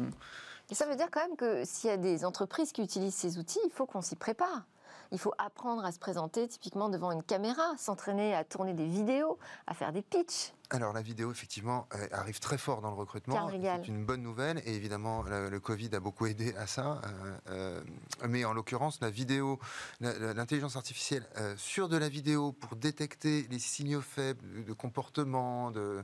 [0.69, 3.39] Et ça veut dire quand même que s'il y a des entreprises qui utilisent ces
[3.39, 4.63] outils, il faut qu'on s'y prépare.
[5.11, 9.37] Il faut apprendre à se présenter typiquement devant une caméra, s'entraîner à tourner des vidéos,
[9.67, 10.53] à faire des pitchs.
[10.71, 13.49] Alors la vidéo, effectivement, arrive très fort dans le recrutement.
[13.49, 17.01] C'est une bonne nouvelle et évidemment le, Covid a beaucoup aidé à ça.
[17.05, 17.81] Euh, euh,
[18.27, 19.59] mais en l'occurrence, la vidéo,
[20.01, 26.03] l'intelligence artificielle euh, sur de la vidéo pour détecter les signaux faibles de, comportement, de,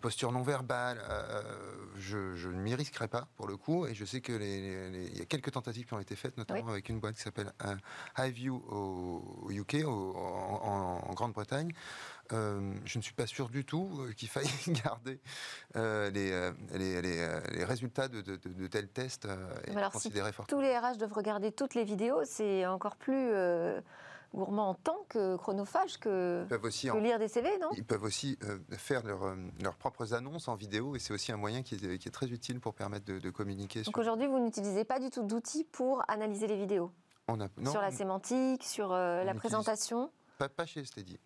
[0.00, 0.98] posture non verbale,
[1.96, 3.86] je, ne m'y risquerai pas pour le coup.
[3.86, 6.88] Et je sais que il y a quelques tentatives qui ont été faites, notamment avec
[6.88, 7.52] une boîte qui s'appelle
[8.16, 11.72] HiView au, UK, en Grande-Bretagne.
[12.32, 14.46] Euh, je ne suis pas sûr du tout euh, qu'il faille
[14.84, 15.20] garder
[15.76, 18.20] euh, les, les, résultats de,
[18.66, 19.26] tels tests
[19.66, 23.32] et alors, considérer si Tous les RH doivent regarder toutes les vidéos, c'est encore plus
[24.34, 26.46] gourmand en temps que chronophage que,
[27.00, 27.70] lire des CV, non?
[27.76, 28.38] Ils peuvent aussi
[28.72, 32.60] faire leurs propres annonces en vidéo et c'est aussi un moyen qui est, très utile
[32.60, 33.82] pour permettre de, communiquer.
[33.82, 36.92] Donc aujourd'hui, vous n'utilisez pas du tout d'outils pour analyser les vidéos?
[37.26, 40.10] On a, Sur la sémantique, sur la présentation?
[40.38, 41.18] pas, pas chez Steady.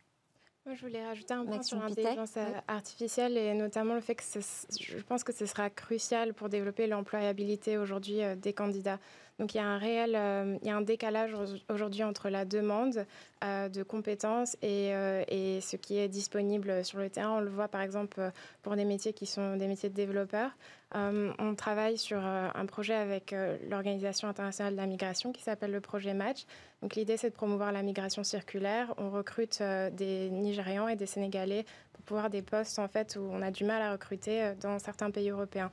[0.65, 4.23] Moi, je voulais rajouter un point sur l'intelligence euh, artificielle et notamment le fait que
[4.23, 9.01] je pense que ce sera crucial pour développer l'employabilité aujourd'hui euh, des candidats.
[9.39, 11.35] Donc il y a un réel, euh, il y a un décalage
[11.69, 13.07] aujourd'hui entre la demande
[13.43, 14.91] de compétences et,
[15.29, 17.39] et, ce qui est disponible sur le terrain.
[17.39, 18.31] On le voit par exemple
[18.63, 20.53] pour des métiers qui sont des métiers de développeurs.
[20.95, 25.43] Euh, on travaille sur euh, un projet avec euh, l'Organisation internationale de la migration qui
[25.43, 26.45] s'appelle le projet Match.
[26.83, 28.93] Donc l'idée c'est de promouvoir la migration circulaire.
[28.99, 33.41] On recrute des Nigérians et des Sénégalais pour pouvoir des postes en fait où on
[33.41, 35.71] a du mal à recruter dans certains pays européens.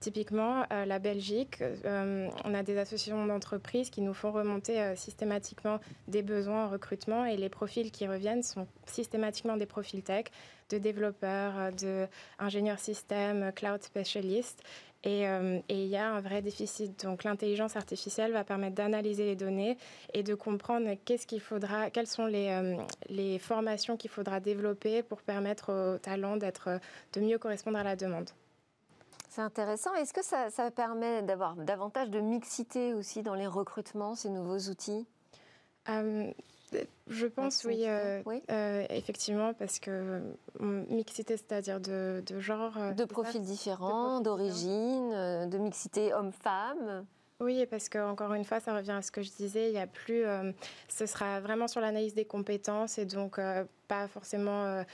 [0.00, 6.64] Typiquement, la Belgique, on a des associations d'entreprises qui nous font remonter systématiquement des besoins
[6.64, 10.24] en recrutement et les profils qui reviennent sont systématiquement des profils tech
[10.70, 14.62] de développeurs, d'ingénieurs système, cloud specialist.
[15.04, 15.26] Et
[15.68, 17.04] il y a un vrai déficit.
[17.04, 19.76] Donc l'intelligence artificielle va permettre d'analyser les données
[20.14, 22.78] et de comprendre qu'est-ce qu'il faudra, quelles sont les,
[23.10, 26.80] les formations qu'il faudra développer pour permettre aux talents d'être,
[27.12, 28.30] de mieux correspondre à la demande.
[29.30, 29.94] C'est intéressant.
[29.94, 34.58] Est-ce que ça, ça permet d'avoir davantage de mixité aussi dans les recrutements, ces nouveaux
[34.70, 35.06] outils?
[37.08, 40.22] Je pense, oui, euh, euh, effectivement, parce que
[40.60, 42.76] mixité, c'est-à-dire de, genre.
[42.78, 45.10] Euh, de profils différents, d'origine,
[45.48, 47.04] de mixité homme-femme.
[47.40, 49.86] Oui, parce qu'encore une fois, ça revient à ce que je disais, il y a
[49.86, 50.24] plus.
[50.88, 53.40] ce sera vraiment sur l'analyse des compétences et donc
[53.88, 54.84] pas forcément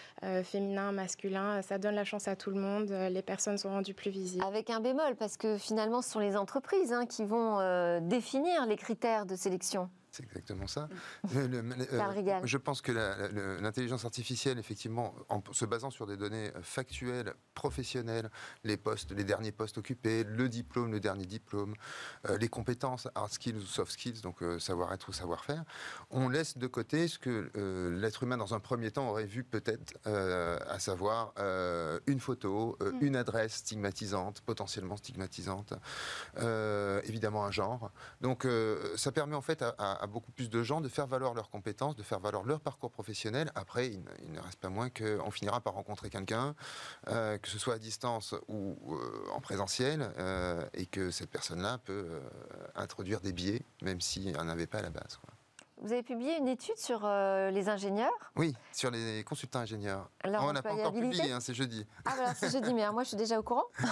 [0.44, 1.60] féminin, masculin.
[1.62, 2.90] Ça donne la chance à tout le monde.
[2.90, 4.44] les personnes sont rendues plus visibles.
[4.44, 8.76] Avec un bémol, parce que finalement, ce sont les entreprises hein, qui vont définir les
[8.76, 9.90] critères de sélection.
[10.16, 10.88] C'est exactement ça.
[11.36, 12.92] Euh, je pense que
[13.60, 18.30] l'intelligence artificielle, effectivement, en se basant sur des données euh, factuelles, professionnelles,
[18.64, 21.74] les postes, les derniers postes occupés, le diplôme, le dernier diplôme,
[22.28, 25.64] euh, les compétences, hard skills ou soft skills, donc savoir-être ou savoir-faire,
[26.10, 27.50] on laisse de côté ce que
[27.90, 31.34] l'être humain, dans un premier temps, aurait vu peut-être, à savoir
[32.06, 32.98] une photo, mm.
[33.00, 35.74] une adresse stigmatisante, potentiellement stigmatisante,
[37.04, 37.90] évidemment un genre.
[38.20, 38.46] Donc,
[38.96, 42.02] ça permet en fait à beaucoup plus de gens de faire valoir leurs compétences, de
[42.02, 43.50] faire valoir leur parcours professionnel.
[43.54, 46.54] Après, il, ne reste pas moins qu'on finira par rencontrer quelqu'un,
[47.08, 51.78] euh, que ce soit à distance ou euh, en présentiel, euh, et que cette personne-là
[51.78, 52.20] peut
[52.74, 55.18] introduire des biais, même s'il n'en avait pas à la base.
[55.82, 60.08] Vous avez publié une étude sur euh, les ingénieurs Oui, sur les consultants ingénieurs.
[60.24, 61.86] on n'a pas encore publié, hein, c'est jeudi.
[62.06, 63.66] Ah voilà, c'est jeudi, mais moi je suis déjà au courant.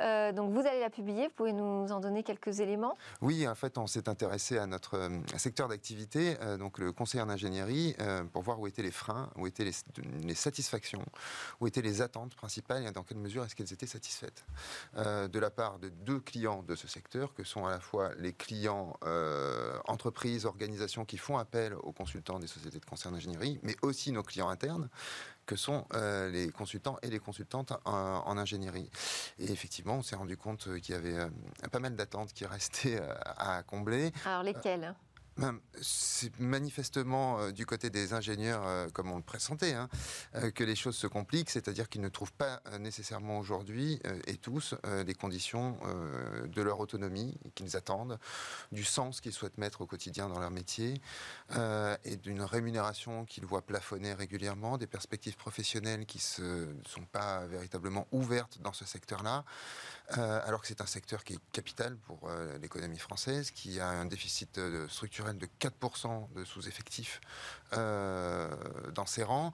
[0.00, 3.54] Euh, donc vous allez la publier, vous pouvez nous en donner quelques éléments Oui, en
[3.54, 7.94] fait, on s'est intéressé à notre euh, secteur d'activité, donc le conseiller en ingénierie,
[8.32, 9.74] pour voir où étaient les freins, où étaient les,
[10.22, 11.04] les, satisfactions,
[11.60, 14.42] où étaient les attentes principales et dans quelle mesure est-ce qu'elles étaient satisfaites.
[14.96, 18.32] de la part de deux clients de ce secteur, que sont à la fois les
[18.32, 18.98] clients
[19.86, 24.12] entreprises, organisations qui font appel aux consultants des sociétés de conseil en ingénierie, mais aussi
[24.12, 24.88] nos clients internes,
[25.46, 28.90] que sont euh, les consultants et les consultantes en, ingénierie.
[29.38, 31.28] Et effectivement, on s'est rendu compte qu'il y avait euh,
[31.70, 34.12] pas mal d'attentes qui restaient euh, à combler.
[34.24, 34.94] Alors lesquelles?
[35.80, 39.88] C'est manifestement euh, du côté des ingénieurs, euh, comme on le pressentait, hein,
[40.34, 44.74] euh, que les choses se compliquent, c'est-à-dire qu'ils ne trouvent pas nécessairement aujourd'hui et tous
[45.04, 45.78] les conditions
[46.44, 48.18] de leur autonomie qu'ils attendent,
[48.72, 51.00] du sens qu'ils souhaitent mettre au quotidien dans leur métier
[52.04, 58.06] et d'une rémunération qu'ils voient plafonner régulièrement, des perspectives professionnelles qui ne sont pas véritablement
[58.12, 59.44] ouvertes dans ce secteur-là.
[60.18, 63.88] Euh, alors que c'est un secteur qui est capital pour euh, l'économie française, qui a
[63.88, 67.20] un déficit euh, structurel de 4% de sous-effectifs
[67.72, 69.52] dans ses rangs,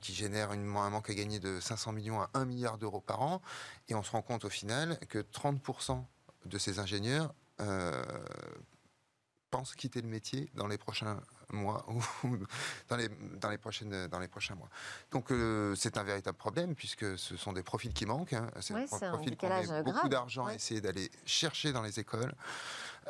[0.00, 3.42] qui génère un manque à gagner de 500 millions à 1 milliard d'euros par an.
[3.88, 6.04] Et on se rend compte au final que 30%
[6.46, 7.34] de ces ingénieurs
[9.50, 11.20] pensent quitter le métier dans les prochains
[11.52, 11.84] mois
[12.24, 12.36] ou
[12.88, 13.08] dans les,
[13.40, 14.68] dans les, prochaines, dans les prochains mois.
[15.10, 18.34] Donc euh, c'est un véritable problème puisque ce sont des profils qui manquent.
[18.34, 18.50] Hein.
[18.60, 22.34] C'est un profil qu'on met beaucoup d'argent à essayer d'aller chercher dans les écoles.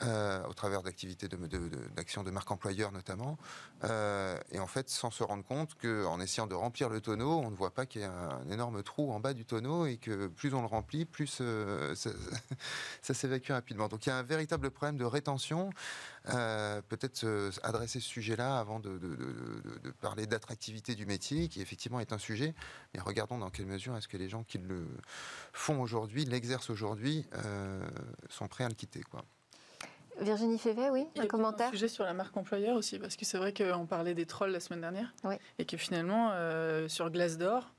[0.02, 3.36] Euh, au travers d'activités d'action de, de, marque employeur notamment.
[3.82, 7.50] Euh, et en fait, sans se rendre compte qu'en essayant de remplir le tonneau, on
[7.50, 10.28] ne voit pas qu'il y a un énorme trou en bas du tonneau et que
[10.28, 11.26] plus on le remplit, plus
[11.94, 12.10] ça,
[13.02, 13.88] ça s'évacue rapidement.
[13.88, 15.70] Donc il y a un véritable problème de rétention.
[16.24, 18.98] Peut-être adresser ce sujet là avant de,
[20.00, 22.54] parler d'attractivité du métier, qui effectivement est un sujet.
[22.94, 24.86] Mais regardons dans quelle mesure est-ce que les gens qui le
[25.52, 27.80] font aujourd'hui, l'exercent aujourd'hui, euh,
[28.28, 29.02] sont prêts à le quitter.
[29.02, 29.24] Quoi.
[30.20, 31.68] Virginie Févet, oui, un commentaire.
[31.68, 34.50] Un sujet sur la marque employeur aussi, parce que c'est vrai qu'on parlait des trolls
[34.50, 35.14] la semaine dernière,
[35.58, 37.70] et que finalement, euh, sur Glace d'Or,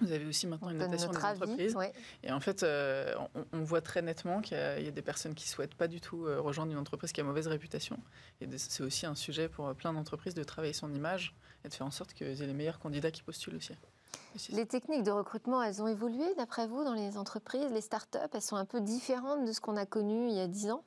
[0.00, 1.76] vous avez aussi maintenant une notation des entreprises.
[2.22, 3.14] Et en fait, euh,
[3.52, 6.26] on, voit très nettement qu'il y, a des personnes qui ne souhaitent pas du tout
[6.26, 7.98] euh, rejoindre une entreprise qui a mauvaise réputation.
[8.40, 11.86] Et c'est aussi un sujet pour plein d'entreprises de travailler son image et de faire
[11.86, 13.74] en sorte qu'ils aient les meilleurs candidats qui postulent aussi.
[14.50, 17.70] Les techniques de recrutement, elles ont évolué d'après vous dans les entreprises?
[17.70, 20.48] Les startups, elles sont un peu différentes de ce qu'on a connu il y a
[20.48, 20.84] 10 ans?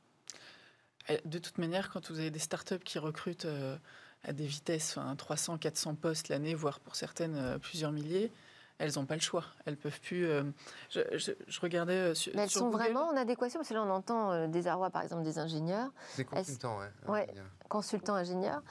[1.26, 3.78] De toute manière, quand vous avez des startups qui recrutent euh,
[4.24, 8.32] à des vitesses, 300, 400 postes l'année, voire pour certaines plusieurs milliers,
[8.78, 9.44] elles n'ont pas le choix.
[9.66, 10.26] Elles peuvent plus.
[10.26, 10.44] Euh,
[10.90, 12.34] je, regardais euh, sur.
[12.36, 15.02] Mais elles sont vraiment en adéquation parce que là on entend euh, des arrois par
[15.02, 15.92] exemple des ingénieurs.
[16.18, 17.12] Des consultants, oui.
[17.12, 17.28] ouais.
[17.70, 18.62] consultants ingénieurs.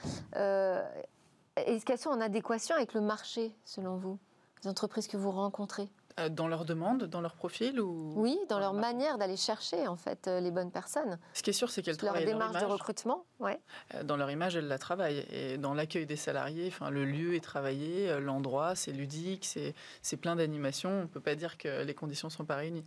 [1.55, 4.19] Est-ce qu'elles sont en adéquation avec le marché selon vous
[4.63, 5.89] Les entreprises que vous rencontrez?
[6.31, 10.27] Dans leur demande, dans leur profil ou Oui, dans leur manière d'aller chercher en fait
[10.27, 11.19] les bonnes personnes.
[11.33, 13.25] Ce qui est sûr, c'est qu'elles travaillent leur démarche de recrutement.
[13.39, 13.59] Ouais.
[14.03, 15.25] Dans leur image, elles la travaillent.
[15.29, 19.45] Et dans l'accueil des salariés, enfin, le lieu est travaillé, l'endroit, c'est ludique,
[20.01, 20.91] c'est plein d'animations.
[20.91, 22.85] On ne peut pas dire que les conditions ne sont pas réunies.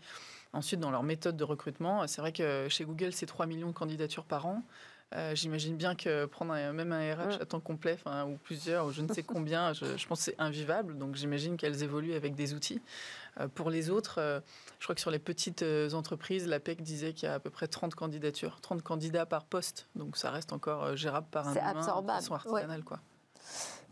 [0.54, 3.74] Ensuite, dans leur méthode de recrutement, c'est vrai que chez Google, c'est 3 millions de
[3.74, 4.62] candidatures par an.
[5.14, 9.00] Euh, j'imagine bien que prendre même un RH à temps complet, ou plusieurs, ou je
[9.00, 10.98] ne sais combien, je, pense que c'est invivable.
[10.98, 12.80] Donc j'imagine qu'elles évoluent avec des outils.
[13.40, 14.40] Euh, pour les autres, euh,
[14.78, 17.50] je crois que sur les petites entreprises, la PEC disait qu'il y a à peu
[17.50, 19.88] près 30 candidatures, 30 candidats par poste.
[19.96, 22.18] Donc ça reste encore gérable par un humain absorbable.
[22.18, 22.84] de façon artisanale.
[22.84, 23.00] Quoi.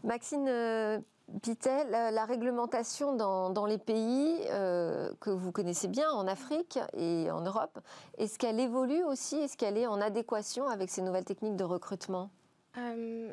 [0.05, 1.03] Maxine
[1.43, 7.41] Pitel, la, réglementation dans, les pays euh, que vous connaissez bien, en Afrique et en
[7.41, 7.81] Europe,
[8.17, 9.37] est-ce qu'elle évolue aussi?
[9.37, 12.31] Est-ce qu'elle est en adéquation avec ces nouvelles techniques de recrutement?
[12.79, 13.33] Euh,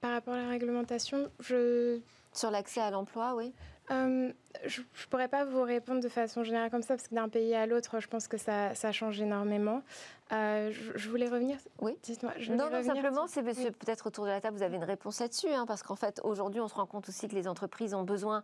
[0.00, 2.00] Par rapport à la réglementation, je...
[2.32, 3.52] Sur l'accès à l'emploi, oui
[3.90, 4.32] euh,
[4.64, 7.54] je ne pourrais pas vous répondre de façon générale comme ça, parce que d'un pays
[7.54, 9.82] à l'autre, je pense que ça, ça change énormément.
[10.32, 11.56] Euh, je, voulais revenir.
[11.80, 11.96] Oui.
[12.02, 12.32] Dites-moi.
[12.50, 15.66] Non, non, simplement, c'est peut-être autour de la table, vous avez une réponse là-dessus, hein,
[15.66, 18.42] parce qu'en fait, aujourd'hui, on se rend compte aussi que les entreprises ont besoin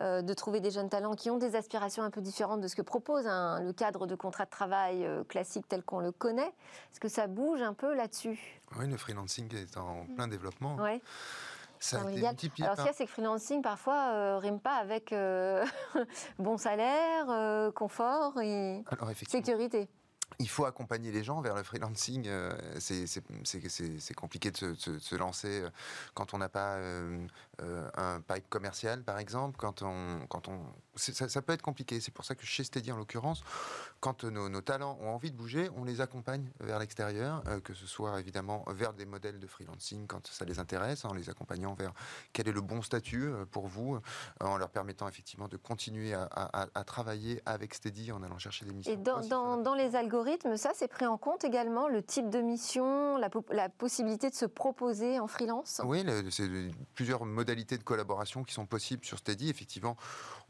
[0.00, 2.74] euh, de trouver des jeunes talents qui ont des aspirations un peu différentes de ce
[2.74, 6.52] que propose le cadre de contrat de travail classique tel qu'on le connaît.
[6.92, 8.60] Est-ce que ça bouge un peu là-dessus?
[8.76, 10.76] Oui, le freelancing est en plein développement.
[11.82, 12.24] Oui.
[12.62, 15.64] Alors, ce qu'il y a, c'est que freelancing, parfois, euh, rime pas avec euh,
[16.38, 18.82] bon salaire, euh, confort et
[19.26, 19.88] sécurité
[20.38, 22.26] il faut accompagner les gens vers le freelancing.
[22.26, 25.70] Euh, c'est compliqué de se, lancer euh,
[26.14, 27.26] quand on n'a pas euh,
[27.96, 29.56] un pipe commercial, par exemple.
[29.58, 30.60] Quand on, quand on,
[30.96, 32.00] ça, peut être compliqué.
[32.00, 33.42] C'est pour ça que chez Steady, en l'occurrence,
[34.00, 38.18] quand nos, talents ont envie de bouger, on les accompagne vers l'extérieur, que ce soit
[38.20, 41.92] évidemment vers des modèles de freelancing quand ça les intéresse, en les accompagnant vers
[42.32, 43.98] quel est le bon statut pour vous,
[44.40, 48.92] en leur permettant effectivement de continuer à, travailler avec Steady en allant chercher des missions.
[48.92, 50.19] Et dans, dans les algorithmes,
[50.56, 55.18] ça, c'est pris en compte également, le type de mission, la, possibilité de se proposer
[55.18, 55.80] en freelance?
[55.84, 56.48] Oui, c'est
[56.94, 59.50] plusieurs modalités de collaboration qui sont possibles sur Steady.
[59.50, 59.96] Effectivement,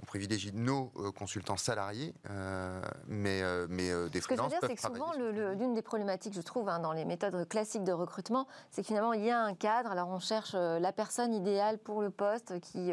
[0.02, 4.48] on privilégie nos euh, consultants salariés, euh, mais, euh, mais des Ce que je veux
[4.48, 7.92] dire, c'est que souvent, l'une des problématiques, je trouve, hein, dans les méthodes classiques de
[7.92, 9.90] recrutement, c'est que finalement, il y a un cadre.
[9.90, 12.92] Alors, on cherche la personne idéale pour le poste qui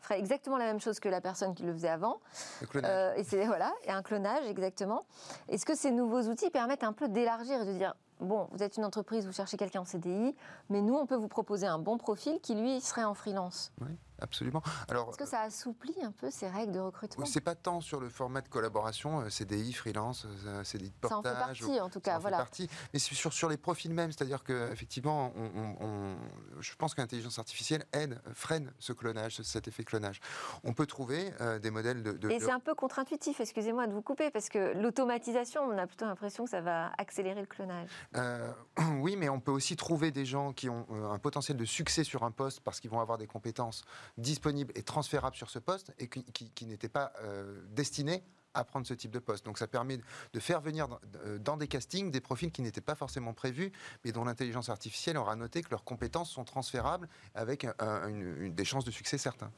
[0.00, 2.20] ferait exactement la même chose que la personne qui le faisait avant.
[2.60, 3.18] Le clonage.
[3.18, 5.06] et c'est voilà, et un clonage, exactement.
[5.48, 8.76] Est-ce que ces nouveaux outils permettent un peu d'élargir et de dire bon, vous êtes
[8.76, 10.34] une entreprise, vous cherchez quelqu'un en CDI,
[10.70, 13.72] mais nous, on peut vous proposer un bon profil qui, lui, serait en freelance.
[14.24, 14.62] Absolument.
[14.88, 18.00] Alors, Est-ce que ça assouplit un peu ces règles de recrutement C'est pas tant sur
[18.00, 21.12] le format de collaboration, euh, CDI, freelance, euh, CDI de portage.
[21.12, 22.12] Ça en fait partie, en tout cas.
[22.12, 22.38] Ça en voilà.
[22.38, 26.16] fait partie, mais sur, sur les profils mêmes, c'est-à-dire qu'effectivement, on, on,
[26.60, 30.20] je pense que l'intelligence artificielle aide, freine ce clonage, cet effet clonage.
[30.64, 32.30] On peut trouver euh, des modèles de.
[32.30, 36.06] Et c'est un peu contre-intuitif, excusez-moi de vous couper, parce que l'automatisation, on a plutôt
[36.06, 37.90] l'impression que ça va accélérer le clonage.
[39.00, 42.22] oui, mais on peut aussi trouver des gens qui ont un potentiel de succès sur
[42.24, 43.84] un poste parce qu'ils vont avoir des compétences
[44.18, 48.22] disponible et transférable sur ce poste et qui, qui, n'étaient pas euh, destinés
[48.54, 49.44] à prendre ce type de poste.
[49.44, 49.98] Donc ça permet
[50.32, 50.88] de faire venir
[51.40, 53.72] dans, des castings des profils qui n'étaient pas forcément prévus,
[54.04, 57.66] mais dont l'intelligence artificielle aura noté que leurs compétences sont transférables avec
[58.54, 59.50] des chances de succès certains.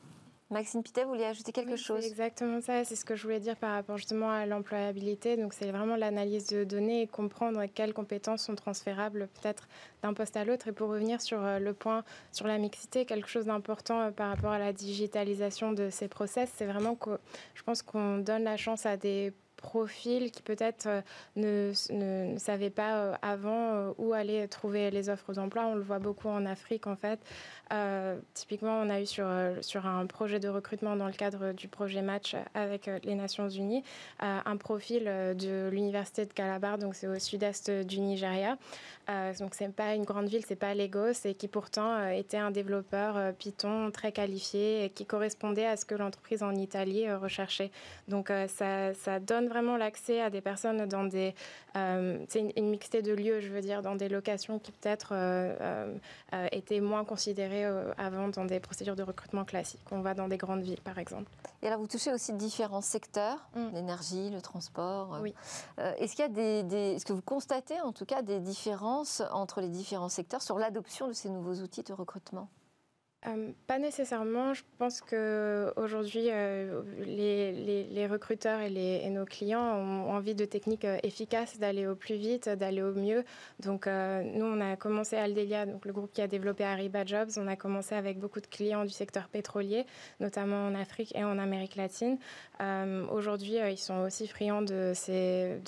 [0.48, 3.40] Maxime Pitet, vous vouliez ajouter quelque chose C'est exactement ça, c'est ce que je voulais
[3.40, 5.37] dire par rapport justement à l'employabilité.
[5.37, 9.66] Donc c'est vraiment l'analyse de données et comprendre quelles compétences sont transférables peut-être
[10.04, 10.68] d'un poste à l'autre.
[10.68, 14.28] Et pour revenir sur euh, le point sur la mixité, quelque chose d'important euh, par
[14.28, 17.18] rapport à la digitalisation de ces process, c'est vraiment que
[17.54, 19.32] je pense qu'on donne la chance à des
[19.66, 21.00] profils qui peut-être euh,
[21.35, 25.66] ne, ne, savaient pas avant où aller trouver les offres d'emploi.
[25.66, 27.18] On le voit beaucoup en Afrique en fait.
[27.72, 31.52] Euh, typiquement, on a eu sur, euh, sur un projet de recrutement dans le cadre
[31.52, 33.83] du projet Match avec euh, les Nations Unies
[34.20, 38.57] un profil de l'université de Calabar, donc c'est au sud-est du Nigeria.
[39.38, 43.35] donc c'est pas une grande ville, c'est pas Lagos, et qui pourtant était un développeur
[43.35, 47.70] Python très qualifié et qui correspondait à ce que l'entreprise en Italie recherchait.
[48.09, 51.34] Donc ça, ça, donne vraiment l'accès à des personnes dans des,
[51.74, 55.14] c'est une, une, mixité de lieux, je veux dire, dans des locations qui peut-être
[56.52, 59.80] étaient moins considérées euh, avant dans des procédures de recrutement classiques.
[59.90, 61.30] On va dans des grandes villes, par exemple.
[61.62, 63.74] Et alors, vous touchez aussi différents secteurs, mm.
[63.74, 65.14] l'énergie, le transport.
[65.14, 65.34] Euh, oui.
[65.78, 69.22] Euh, est-ce qu'il y a des, est-ce que vous constatez en tout cas des différences
[69.32, 72.48] entre les différents secteurs sur l'adoption de ces nouveaux outils de recrutement?
[73.26, 74.55] Euh, pas nécessairement.
[74.55, 81.59] Je pense qu'aujourd'hui, euh, les, recruteurs et, nos clients ont envie de techniques euh, efficaces,
[81.59, 83.24] d'aller au plus vite, d'aller au mieux.
[83.61, 87.31] Donc, nous, on a commencé Aldelia, donc le groupe qui a développé Ariba Jobs.
[87.37, 89.87] On a commencé avec beaucoup de clients du secteur pétrolier,
[90.20, 92.18] notamment en Afrique et en Amérique latine.
[93.11, 95.59] Aujourd'hui, ils sont aussi friands de ces,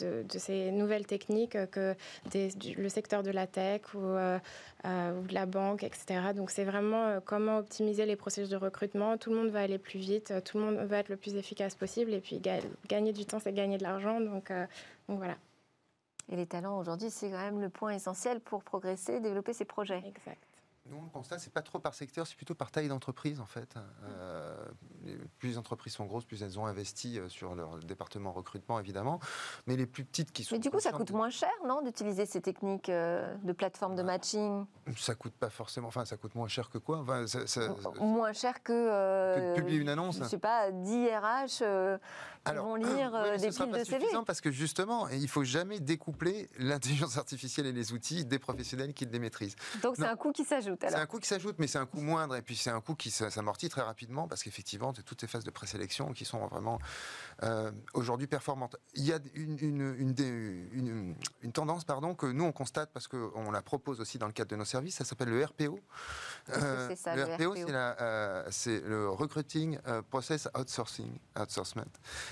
[0.73, 1.95] nouvelles techniques que
[2.31, 4.01] des, le secteur de la tech ou,
[4.85, 6.33] de la banque, etc.
[6.35, 7.21] Donc, c'est vraiment
[7.57, 9.17] optimiser les processus de recrutement.
[9.17, 11.75] Tout le monde va aller plus vite, tout le monde va être le plus efficace
[11.75, 12.13] possible.
[12.13, 12.41] Et puis
[12.87, 14.21] gagner du temps, c'est gagner de l'argent.
[14.21, 14.67] Donc, euh,
[15.09, 15.37] donc voilà.
[16.31, 20.03] Et les talents aujourd'hui, c'est quand même le point essentiel pour progresser, développer ses projets.
[20.07, 20.48] Exact.
[20.91, 23.75] Nous, on constate, c'est pas trop par secteur, c'est plutôt par taille d'entreprise, en fait.
[24.05, 24.65] Euh,
[25.39, 29.21] plus les entreprises sont grosses, plus elles ont investi euh, sur leur département recrutement, évidemment.
[29.67, 30.55] Mais les plus petites qui sont.
[30.55, 34.03] Mais du coup, ça coûte moins cher, non, d'utiliser ces techniques euh, de plateforme de
[34.03, 34.65] bah, matching?
[34.97, 35.89] Ça coûte pas forcément.
[35.89, 37.05] Enfin, ça coûte moins cher que quoi?
[38.01, 39.55] Moins cher que.
[39.55, 40.19] que publier une annonce.
[40.19, 41.65] Je sais pas, 10 RH
[42.45, 44.07] qui vont lire des piles de CV.
[44.27, 49.05] parce que justement, il faut jamais découpler l'intelligence artificielle et les outils des professionnels qui
[49.05, 49.57] les maîtrisent.
[49.83, 50.78] Donc, c'est un coût qui s'ajoute.
[50.81, 52.37] C'est un coût qui s'ajoute, mais c'est un coût moindre.
[52.37, 55.45] Et puis c'est un coût qui s'amortit très rapidement parce qu'effectivement, c'est toutes ces phases
[55.45, 56.79] de présélection qui sont vraiment
[57.43, 58.77] euh, aujourd'hui performantes.
[58.95, 63.63] Il y a une, une, une, tendance pardon, que nous, on constate parce qu'on la
[63.63, 64.97] propose aussi dans le cadre de nos services.
[64.97, 65.81] Ça s'appelle le RPO.
[66.51, 69.79] Euh, ça, le, RPO, euh, c'est le Recruiting
[70.11, 71.85] Process Outsourcing, Outsourcement.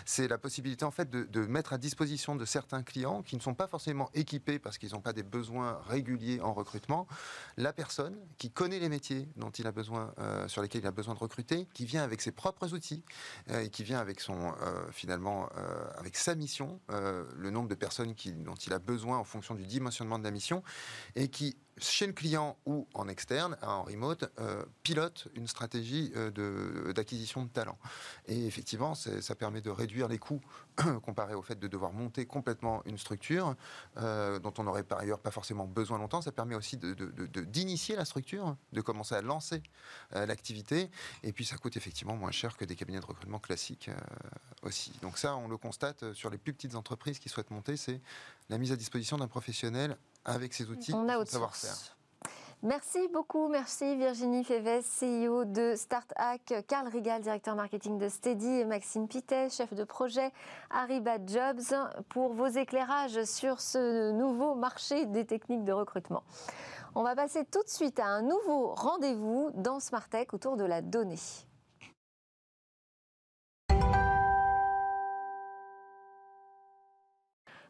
[0.04, 3.40] C'est la possibilité en fait de, de mettre à disposition de certains clients qui ne
[3.40, 7.06] sont pas forcément équipés parce qu'ils n'ont pas des besoins réguliers en recrutement,
[7.56, 10.92] la personne qui connaît les métiers dont il a besoin, euh, sur lesquels il a
[10.92, 13.02] besoin de recruter, qui vient avec ses propres outils
[13.50, 15.48] euh, et qui vient avec son euh, finalement
[15.98, 18.14] avec sa mission, le nombre de personnes
[18.44, 20.62] dont il a besoin en fonction du dimensionnement de la mission
[21.14, 26.92] et qui chez le client ou en externe, en remote, euh, pilote une stratégie euh,
[26.92, 27.78] d'acquisition de, talent.
[28.26, 30.40] Et effectivement, ça permet de réduire les coûts
[31.02, 33.54] comparé au fait de devoir monter complètement une structure
[33.98, 36.22] euh, dont on n'aurait par ailleurs pas forcément besoin longtemps.
[36.22, 39.62] Ça permet aussi d'initier de, la structure, de commencer à lancer
[40.12, 40.90] l'activité.
[41.22, 43.90] Et puis ça coûte effectivement moins cher que des cabinets de recrutement classiques
[44.62, 44.92] aussi.
[45.02, 48.00] Donc ça, on le constate sur les plus petites entreprises qui souhaitent monter, c'est
[48.48, 49.96] la mise à disposition d'un professionnel
[50.26, 51.96] avec ses outils, On a savoir-faire.
[52.62, 58.64] Merci beaucoup, merci Virginie Févès, CEO de StartHack, Karl Rigal, directeur marketing de Steady et
[58.64, 60.32] Maxime Pitet, chef de projet
[60.70, 61.76] Ariba Jobs,
[62.08, 66.24] pour vos éclairages sur ce nouveau marché des techniques de recrutement.
[66.94, 70.80] On va passer tout de suite à un nouveau rendez-vous dans Smartech autour de la
[70.80, 71.18] donnée.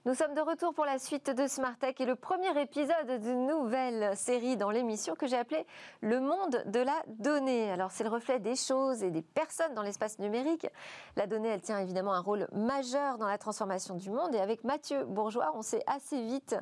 [0.06, 3.48] Nous sommes de retour pour la suite de Smart Tech et le premier épisode d'une
[3.48, 5.66] nouvelle série dans l'émission que j'ai appelée
[6.00, 7.72] Le monde de la donnée.
[7.72, 10.68] Alors c'est le reflet des choses et des personnes dans l'espace numérique.
[11.16, 14.62] La donnée, elle tient évidemment un rôle majeur dans la transformation du monde et avec
[14.62, 16.54] Mathieu Bourgeois, on s'est assez vite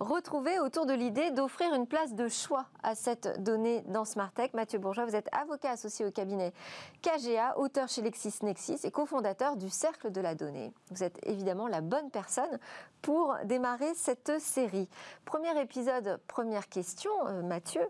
[0.00, 4.54] retrouvé autour de l'idée d'offrir une place de choix à cette donnée dans Smart Tech.
[4.54, 6.54] Mathieu Bourgeois, vous êtes avocat associé au cabinet
[7.02, 10.72] KGA, auteur chez LexisNexis et cofondateur du Cercle de la donnée.
[10.92, 12.58] Vous êtes évidemment la bonne personne
[13.02, 14.88] pour démarrer cette série.
[15.24, 17.82] Premier épisode, première question, euh, Mathieu,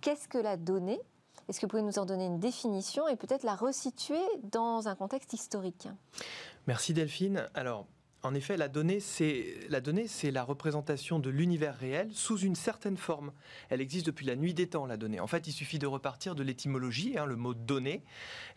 [0.00, 1.00] qu'est-ce que la donnée?
[1.48, 4.22] Est-ce que vous pouvez nous en donner une définition et peut-être la resituer
[4.52, 5.88] dans un contexte historique?
[6.68, 7.48] Merci Delphine.
[7.54, 7.86] Alors,
[8.22, 12.98] en effet, la donnée, c'est la donnée, la représentation de l'univers réel sous une certaine
[12.98, 13.32] forme.
[13.70, 15.20] Elle existe depuis la nuit des temps, la donnée.
[15.20, 18.04] En fait, il suffit de repartir de l'étymologie, hein, le mot donné.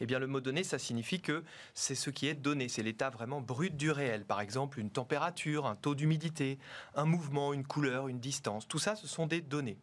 [0.01, 1.43] Eh bien, le mot donné, ça signifie que
[1.73, 4.25] c'est ce qui est donné, c'est l'état vraiment brut du réel.
[4.25, 6.59] Par exemple, une température, un taux d'humidité,
[6.95, 8.67] un mouvement, une couleur, une distance.
[8.67, 9.77] Tout ça, ce sont des données.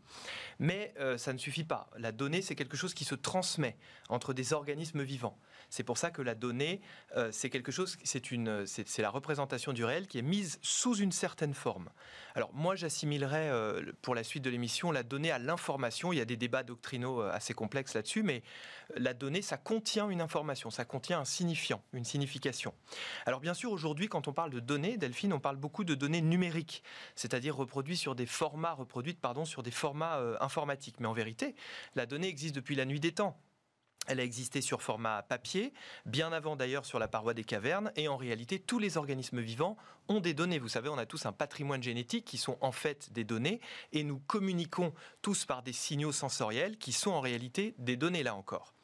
[0.59, 1.89] Mais euh, ça ne suffit pas.
[1.97, 3.78] La donnée, c'est quelque chose qui se transmet
[4.11, 5.39] entre des organismes vivants.
[5.71, 6.81] C'est pour ça que la donnée,
[7.16, 10.97] euh, c'est quelque chose, c'est une, c'est la représentation du réel qui est mise sous
[10.97, 11.89] une certaine forme.
[12.35, 16.12] Alors moi, j'assimilerais euh, pour la suite de l'émission la donnée à l'information.
[16.12, 18.43] Il y a des débats doctrinaux euh, assez complexes là-dessus, mais
[18.97, 22.75] la donnée, ça contient une information, ça contient un signifiant, une signification.
[23.25, 26.21] Alors bien sûr, aujourd'hui, quand on parle de données, Delphine, on parle beaucoup de données
[26.21, 26.83] numériques,
[27.14, 30.99] c'est-à-dire reproduites sur des formats, reproduites pardon, sur des formats informatiques.
[30.99, 31.55] Mais en vérité,
[31.95, 33.39] la donnée existe depuis la nuit des temps.
[34.11, 35.72] Elle a existé sur format papier,
[36.04, 39.76] bien avant d'ailleurs sur la paroi des cavernes, et en réalité, tous les organismes vivants
[40.08, 40.58] ont des données.
[40.58, 43.61] Vous savez, on a tous un patrimoine génétique qui sont en fait des données,
[43.92, 44.92] et nous communiquons
[45.22, 48.74] tous par des signaux sensoriels qui sont en réalité des données là encore.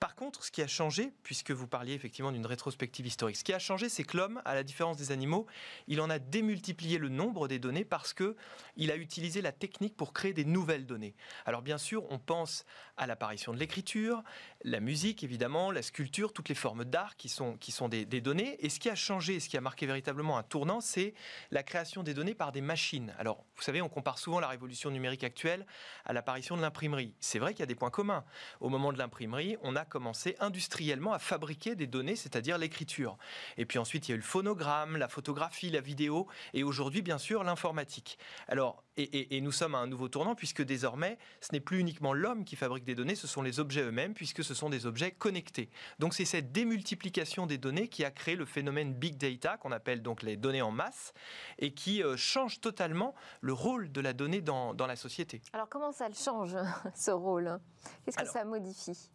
[0.00, 3.52] Par contre, ce qui a changé, puisque vous parliez effectivement d'une rétrospective historique, ce qui
[3.52, 5.46] a changé, c'est que l'homme, à la différence des animaux,
[5.86, 8.36] il en a démultiplié le nombre des données parce que
[8.76, 11.14] il a utilisé la technique pour créer des nouvelles données.
[11.46, 12.64] Alors bien sûr, on pense
[12.96, 14.22] à l'apparition de l'écriture,
[14.64, 18.20] la musique évidemment, la sculpture, toutes les formes d'art qui sont, qui sont des, des
[18.20, 18.56] données.
[18.64, 21.14] Et ce qui a changé, ce qui a marqué véritablement un tournant, c'est
[21.50, 23.14] la création des données par des machines.
[23.18, 25.66] Alors, vous savez, on compare souvent la révolution numérique actuelle
[26.04, 27.14] à l'apparition de l'imprimerie.
[27.20, 28.24] C'est vrai qu'il y a des points communs.
[28.60, 33.16] Au moment de l'imprimerie, on a commencé industriellement à fabriquer des données, c'est-à-dire l'écriture.
[33.56, 37.02] Et puis ensuite, il y a eu le phonogramme, la photographie, la vidéo, et aujourd'hui,
[37.02, 38.18] bien sûr, l'informatique.
[38.48, 42.44] Alors, et, nous sommes à un nouveau tournant puisque désormais, ce n'est plus uniquement l'homme
[42.44, 45.70] qui fabrique des données, ce sont les objets eux-mêmes puisque ce sont des objets connectés.
[45.98, 50.02] Donc c'est cette démultiplication des données qui a créé le phénomène big data qu'on appelle
[50.02, 51.14] donc les données en masse
[51.58, 55.40] et qui euh, change totalement le rôle de la donnée dans, dans la société.
[55.54, 56.56] Alors comment ça le change
[56.94, 57.58] ce rôle?
[58.04, 59.10] Qu'est-ce que ça modifie?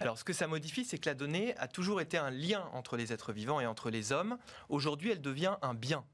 [0.00, 2.96] Alors ce que ça modifie, c'est que la donnée a toujours été un lien entre
[2.96, 4.38] les êtres vivants et entre les hommes.
[4.68, 6.04] Aujourd'hui, elle devient un bien.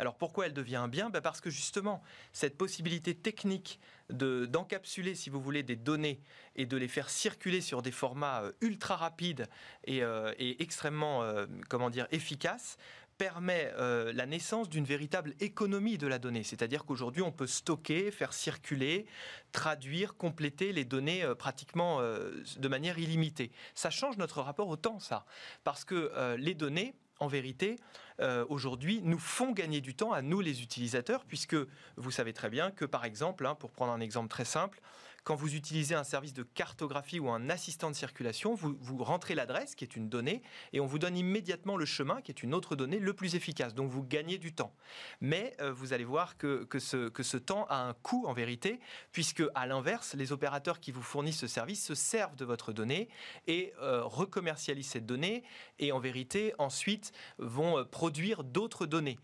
[0.00, 1.10] Alors pourquoi elle devient un bien?
[1.10, 3.78] Ben, Parce que justement, cette possibilité technique
[4.08, 6.22] d'encapsuler, si vous voulez, des données
[6.56, 9.46] et de les faire circuler sur des formats euh, ultra rapides
[9.84, 12.78] et, euh, extrêmement, euh, comment dire, efficaces,
[13.20, 16.42] permet la naissance d'une véritable économie de la donnée.
[16.42, 19.04] C'est-à-dire qu'aujourd'hui, on peut stocker, faire circuler,
[19.52, 23.52] traduire, compléter les données pratiquement de manière illimitée.
[23.74, 25.26] Ça change notre rapport au temps, ça.
[25.64, 27.76] Parce que les données, en vérité,
[28.20, 31.56] euh, aujourd'hui, nous font gagner du temps à nous les utilisateurs, puisque
[31.96, 34.80] vous savez très bien que, par exemple, hein, pour prendre un exemple très simple,
[35.24, 39.74] quand vous utilisez un service de cartographie ou un assistant de circulation, vous, rentrez l'adresse,
[39.74, 40.42] qui est une donnée,
[40.72, 43.74] et on vous donne immédiatement le chemin, qui est une autre donnée, le plus efficace.
[43.74, 44.74] Donc vous gagnez du temps.
[45.20, 48.32] Mais euh, vous allez voir que, que, ce, que ce temps a un coût en
[48.32, 48.80] vérité,
[49.12, 53.08] puisque à l'inverse, les opérateurs qui vous fournissent ce service se servent de votre donnée
[53.46, 55.44] et euh, recommercialisent cette donnée,
[55.78, 59.18] et en vérité, ensuite, vont euh, produire d'autres données.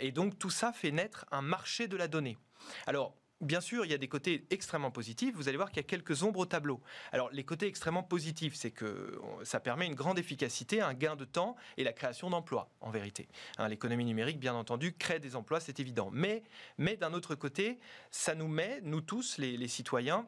[0.00, 2.36] et donc tout ça fait naître un marché de la donnée.
[2.86, 5.34] Alors, bien sûr, il y a des côtés extrêmement positifs.
[5.34, 6.80] Vous allez voir qu'il y a quelques ombres au tableau.
[7.12, 11.24] Alors, les côtés extrêmement positifs, c'est que ça permet une grande efficacité, un gain de
[11.24, 13.28] temps et la création d'emplois, en vérité.
[13.58, 16.10] Hein, l'économie numérique, bien entendu, crée des emplois, c'est évident.
[16.12, 16.42] Mais,
[16.78, 17.78] mais d'un autre côté,
[18.10, 20.26] ça nous met, nous tous, les citoyens,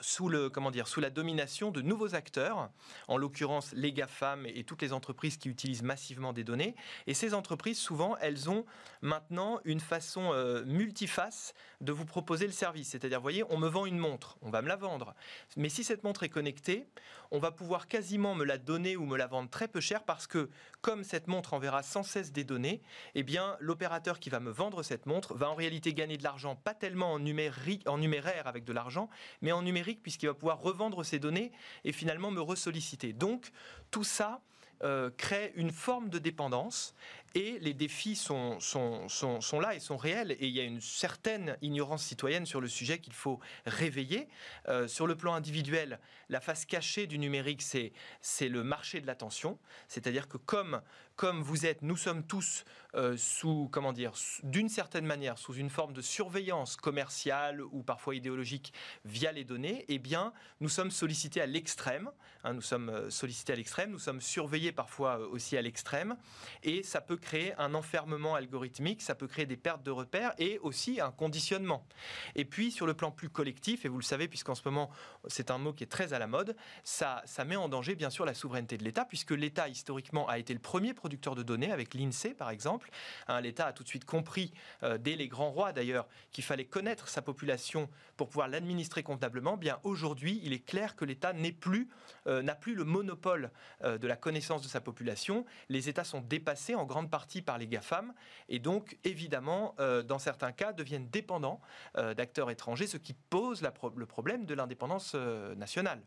[0.00, 2.70] sous, le, comment dire, sous la domination de nouveaux acteurs,
[3.08, 6.74] en l'occurrence les GAFAM et toutes les entreprises qui utilisent massivement des données.
[7.06, 8.64] Et ces entreprises, souvent, elles ont
[9.02, 12.88] maintenant une façon euh, multiface de vous proposer le service.
[12.88, 15.14] C'est-à-dire, voyez, on me vend une montre, on va me la vendre.
[15.56, 16.86] Mais si cette montre est connectée,
[17.32, 20.26] on va pouvoir quasiment me la donner ou me la vendre très peu cher parce
[20.26, 20.50] que,
[20.82, 22.82] comme cette montre enverra sans cesse des données,
[23.14, 23.24] eh
[23.58, 27.14] l'opérateur qui va me vendre cette montre va en réalité gagner de l'argent, pas tellement
[27.14, 29.08] en, numérique, en numéraire avec de l'argent,
[29.40, 31.52] mais en numérique puisqu'il va pouvoir revendre ses données
[31.84, 33.14] et finalement me ressolliciter.
[33.14, 33.50] Donc
[33.90, 34.42] tout ça
[34.84, 36.94] euh, crée une forme de dépendance
[37.34, 40.32] et les défis sont, sont, sont, là et sont réels.
[40.32, 44.28] Et il y a une certaine ignorance citoyenne sur le sujet qu'il faut réveiller.
[44.68, 49.06] Euh, sur le plan individuel, la face cachée du numérique, c'est, c'est le marché de
[49.06, 49.58] l'attention.
[49.88, 50.82] C'est-à-dire que comme,
[51.16, 52.64] comme vous êtes, nous sommes tous
[52.94, 54.12] euh, sous, comment dire,
[54.42, 58.72] d'une certaine manière, sous une forme de surveillance commerciale ou parfois idéologique
[59.04, 62.10] via les données, eh bien, nous sommes sollicités à l'extrême.
[62.44, 66.16] Hein, nous sommes euh, sollicités à l'extrême, nous sommes surveillés parfois aussi à l'extrême.
[66.62, 70.58] Et ça peut créer un enfermement algorithmique, ça peut créer des pertes de repères et
[70.58, 71.86] aussi un conditionnement.
[72.34, 74.90] Et puis sur le plan plus collectif, et vous le savez puisqu'en ce moment
[75.28, 78.10] c'est un mot qui est très à la mode, ça, ça met en danger bien
[78.10, 81.72] sûr la souveraineté de l'État puisque l'État historiquement a été le premier producteur de données
[81.72, 82.90] avec l'INSEE par exemple.
[83.28, 84.52] Hein, L'État a tout de suite compris,
[84.82, 89.56] euh, dès les grands rois d'ailleurs, qu'il fallait connaître sa population pour pouvoir l'administrer comptablement.
[89.56, 91.88] Bien aujourd'hui, il est clair que l'État n'est plus,
[92.26, 93.50] euh, n'a plus le monopole
[93.84, 95.44] euh, de la connaissance de sa population.
[95.68, 98.14] Les États sont dépassés en grande partie par les GAFAM
[98.48, 101.60] et donc évidemment, euh, dans certains cas, deviennent dépendants
[101.98, 103.62] euh, d'acteurs étrangers, ce qui pose
[103.94, 106.00] le problème de l'indépendance euh, nationale.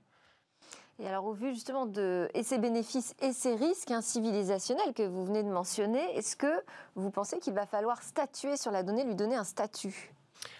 [0.97, 5.25] Et alors, au vu justement de et ses bénéfices et ses risques civilisationnels que vous
[5.25, 6.63] venez de mentionner, est-ce que
[6.95, 10.11] vous pensez qu'il va falloir statuer sur la donnée, lui donner un statut?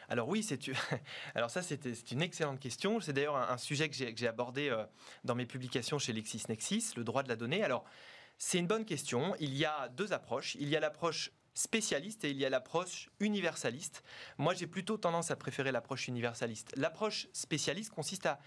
[0.10, 0.60] Alors oui, c'est
[1.36, 3.00] alors ça c'est une excellente question.
[3.00, 4.76] C'est d'ailleurs un, sujet que j'ai abordé
[5.24, 7.64] dans mes publications chez LexisNexis, le droit de la donnée.
[7.64, 7.86] Alors
[8.38, 9.36] c'est une bonne question.
[9.39, 10.55] Il y a deux approches.
[10.55, 14.03] Il y a l'approche spécialiste et il y a l'approche universaliste.
[14.38, 16.73] Moi, j'ai plutôt tendance à préférer l'approche universaliste.
[16.75, 18.38] L'approche spécialiste consiste à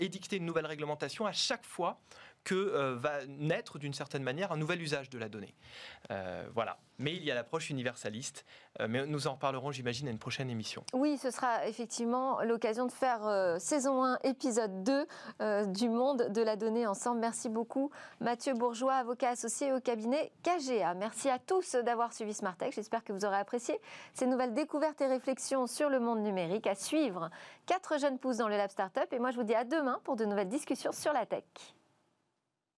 [0.00, 2.00] édicter une nouvelle réglementation à chaque fois
[2.44, 5.54] que euh, va naître d'une certaine manière un nouvel usage de la donnée.
[6.10, 6.76] Euh, voilà.
[6.98, 8.44] Mais il y a l'approche universaliste.
[8.78, 10.84] Euh, mais nous en reparlerons, j'imagine, à une prochaine émission.
[10.92, 15.06] Oui, ce sera effectivement l'occasion de faire saison 1, épisode 2
[15.72, 17.20] du monde de la donnée ensemble.
[17.20, 17.90] Merci beaucoup,
[18.20, 20.94] Mathieu Bourgeois, avocat associé au cabinet KGA.
[20.94, 22.56] Merci à tous d'avoir suivi Smart.
[22.70, 23.80] J'espère que vous aurez apprécié
[24.12, 27.30] ces nouvelles découvertes et réflexions sur le monde numérique à suivre.
[27.66, 29.12] Quatre jeunes pousses dans le Lab Startup.
[29.12, 31.44] Et moi, je vous dis à demain pour de nouvelles discussions sur la tech.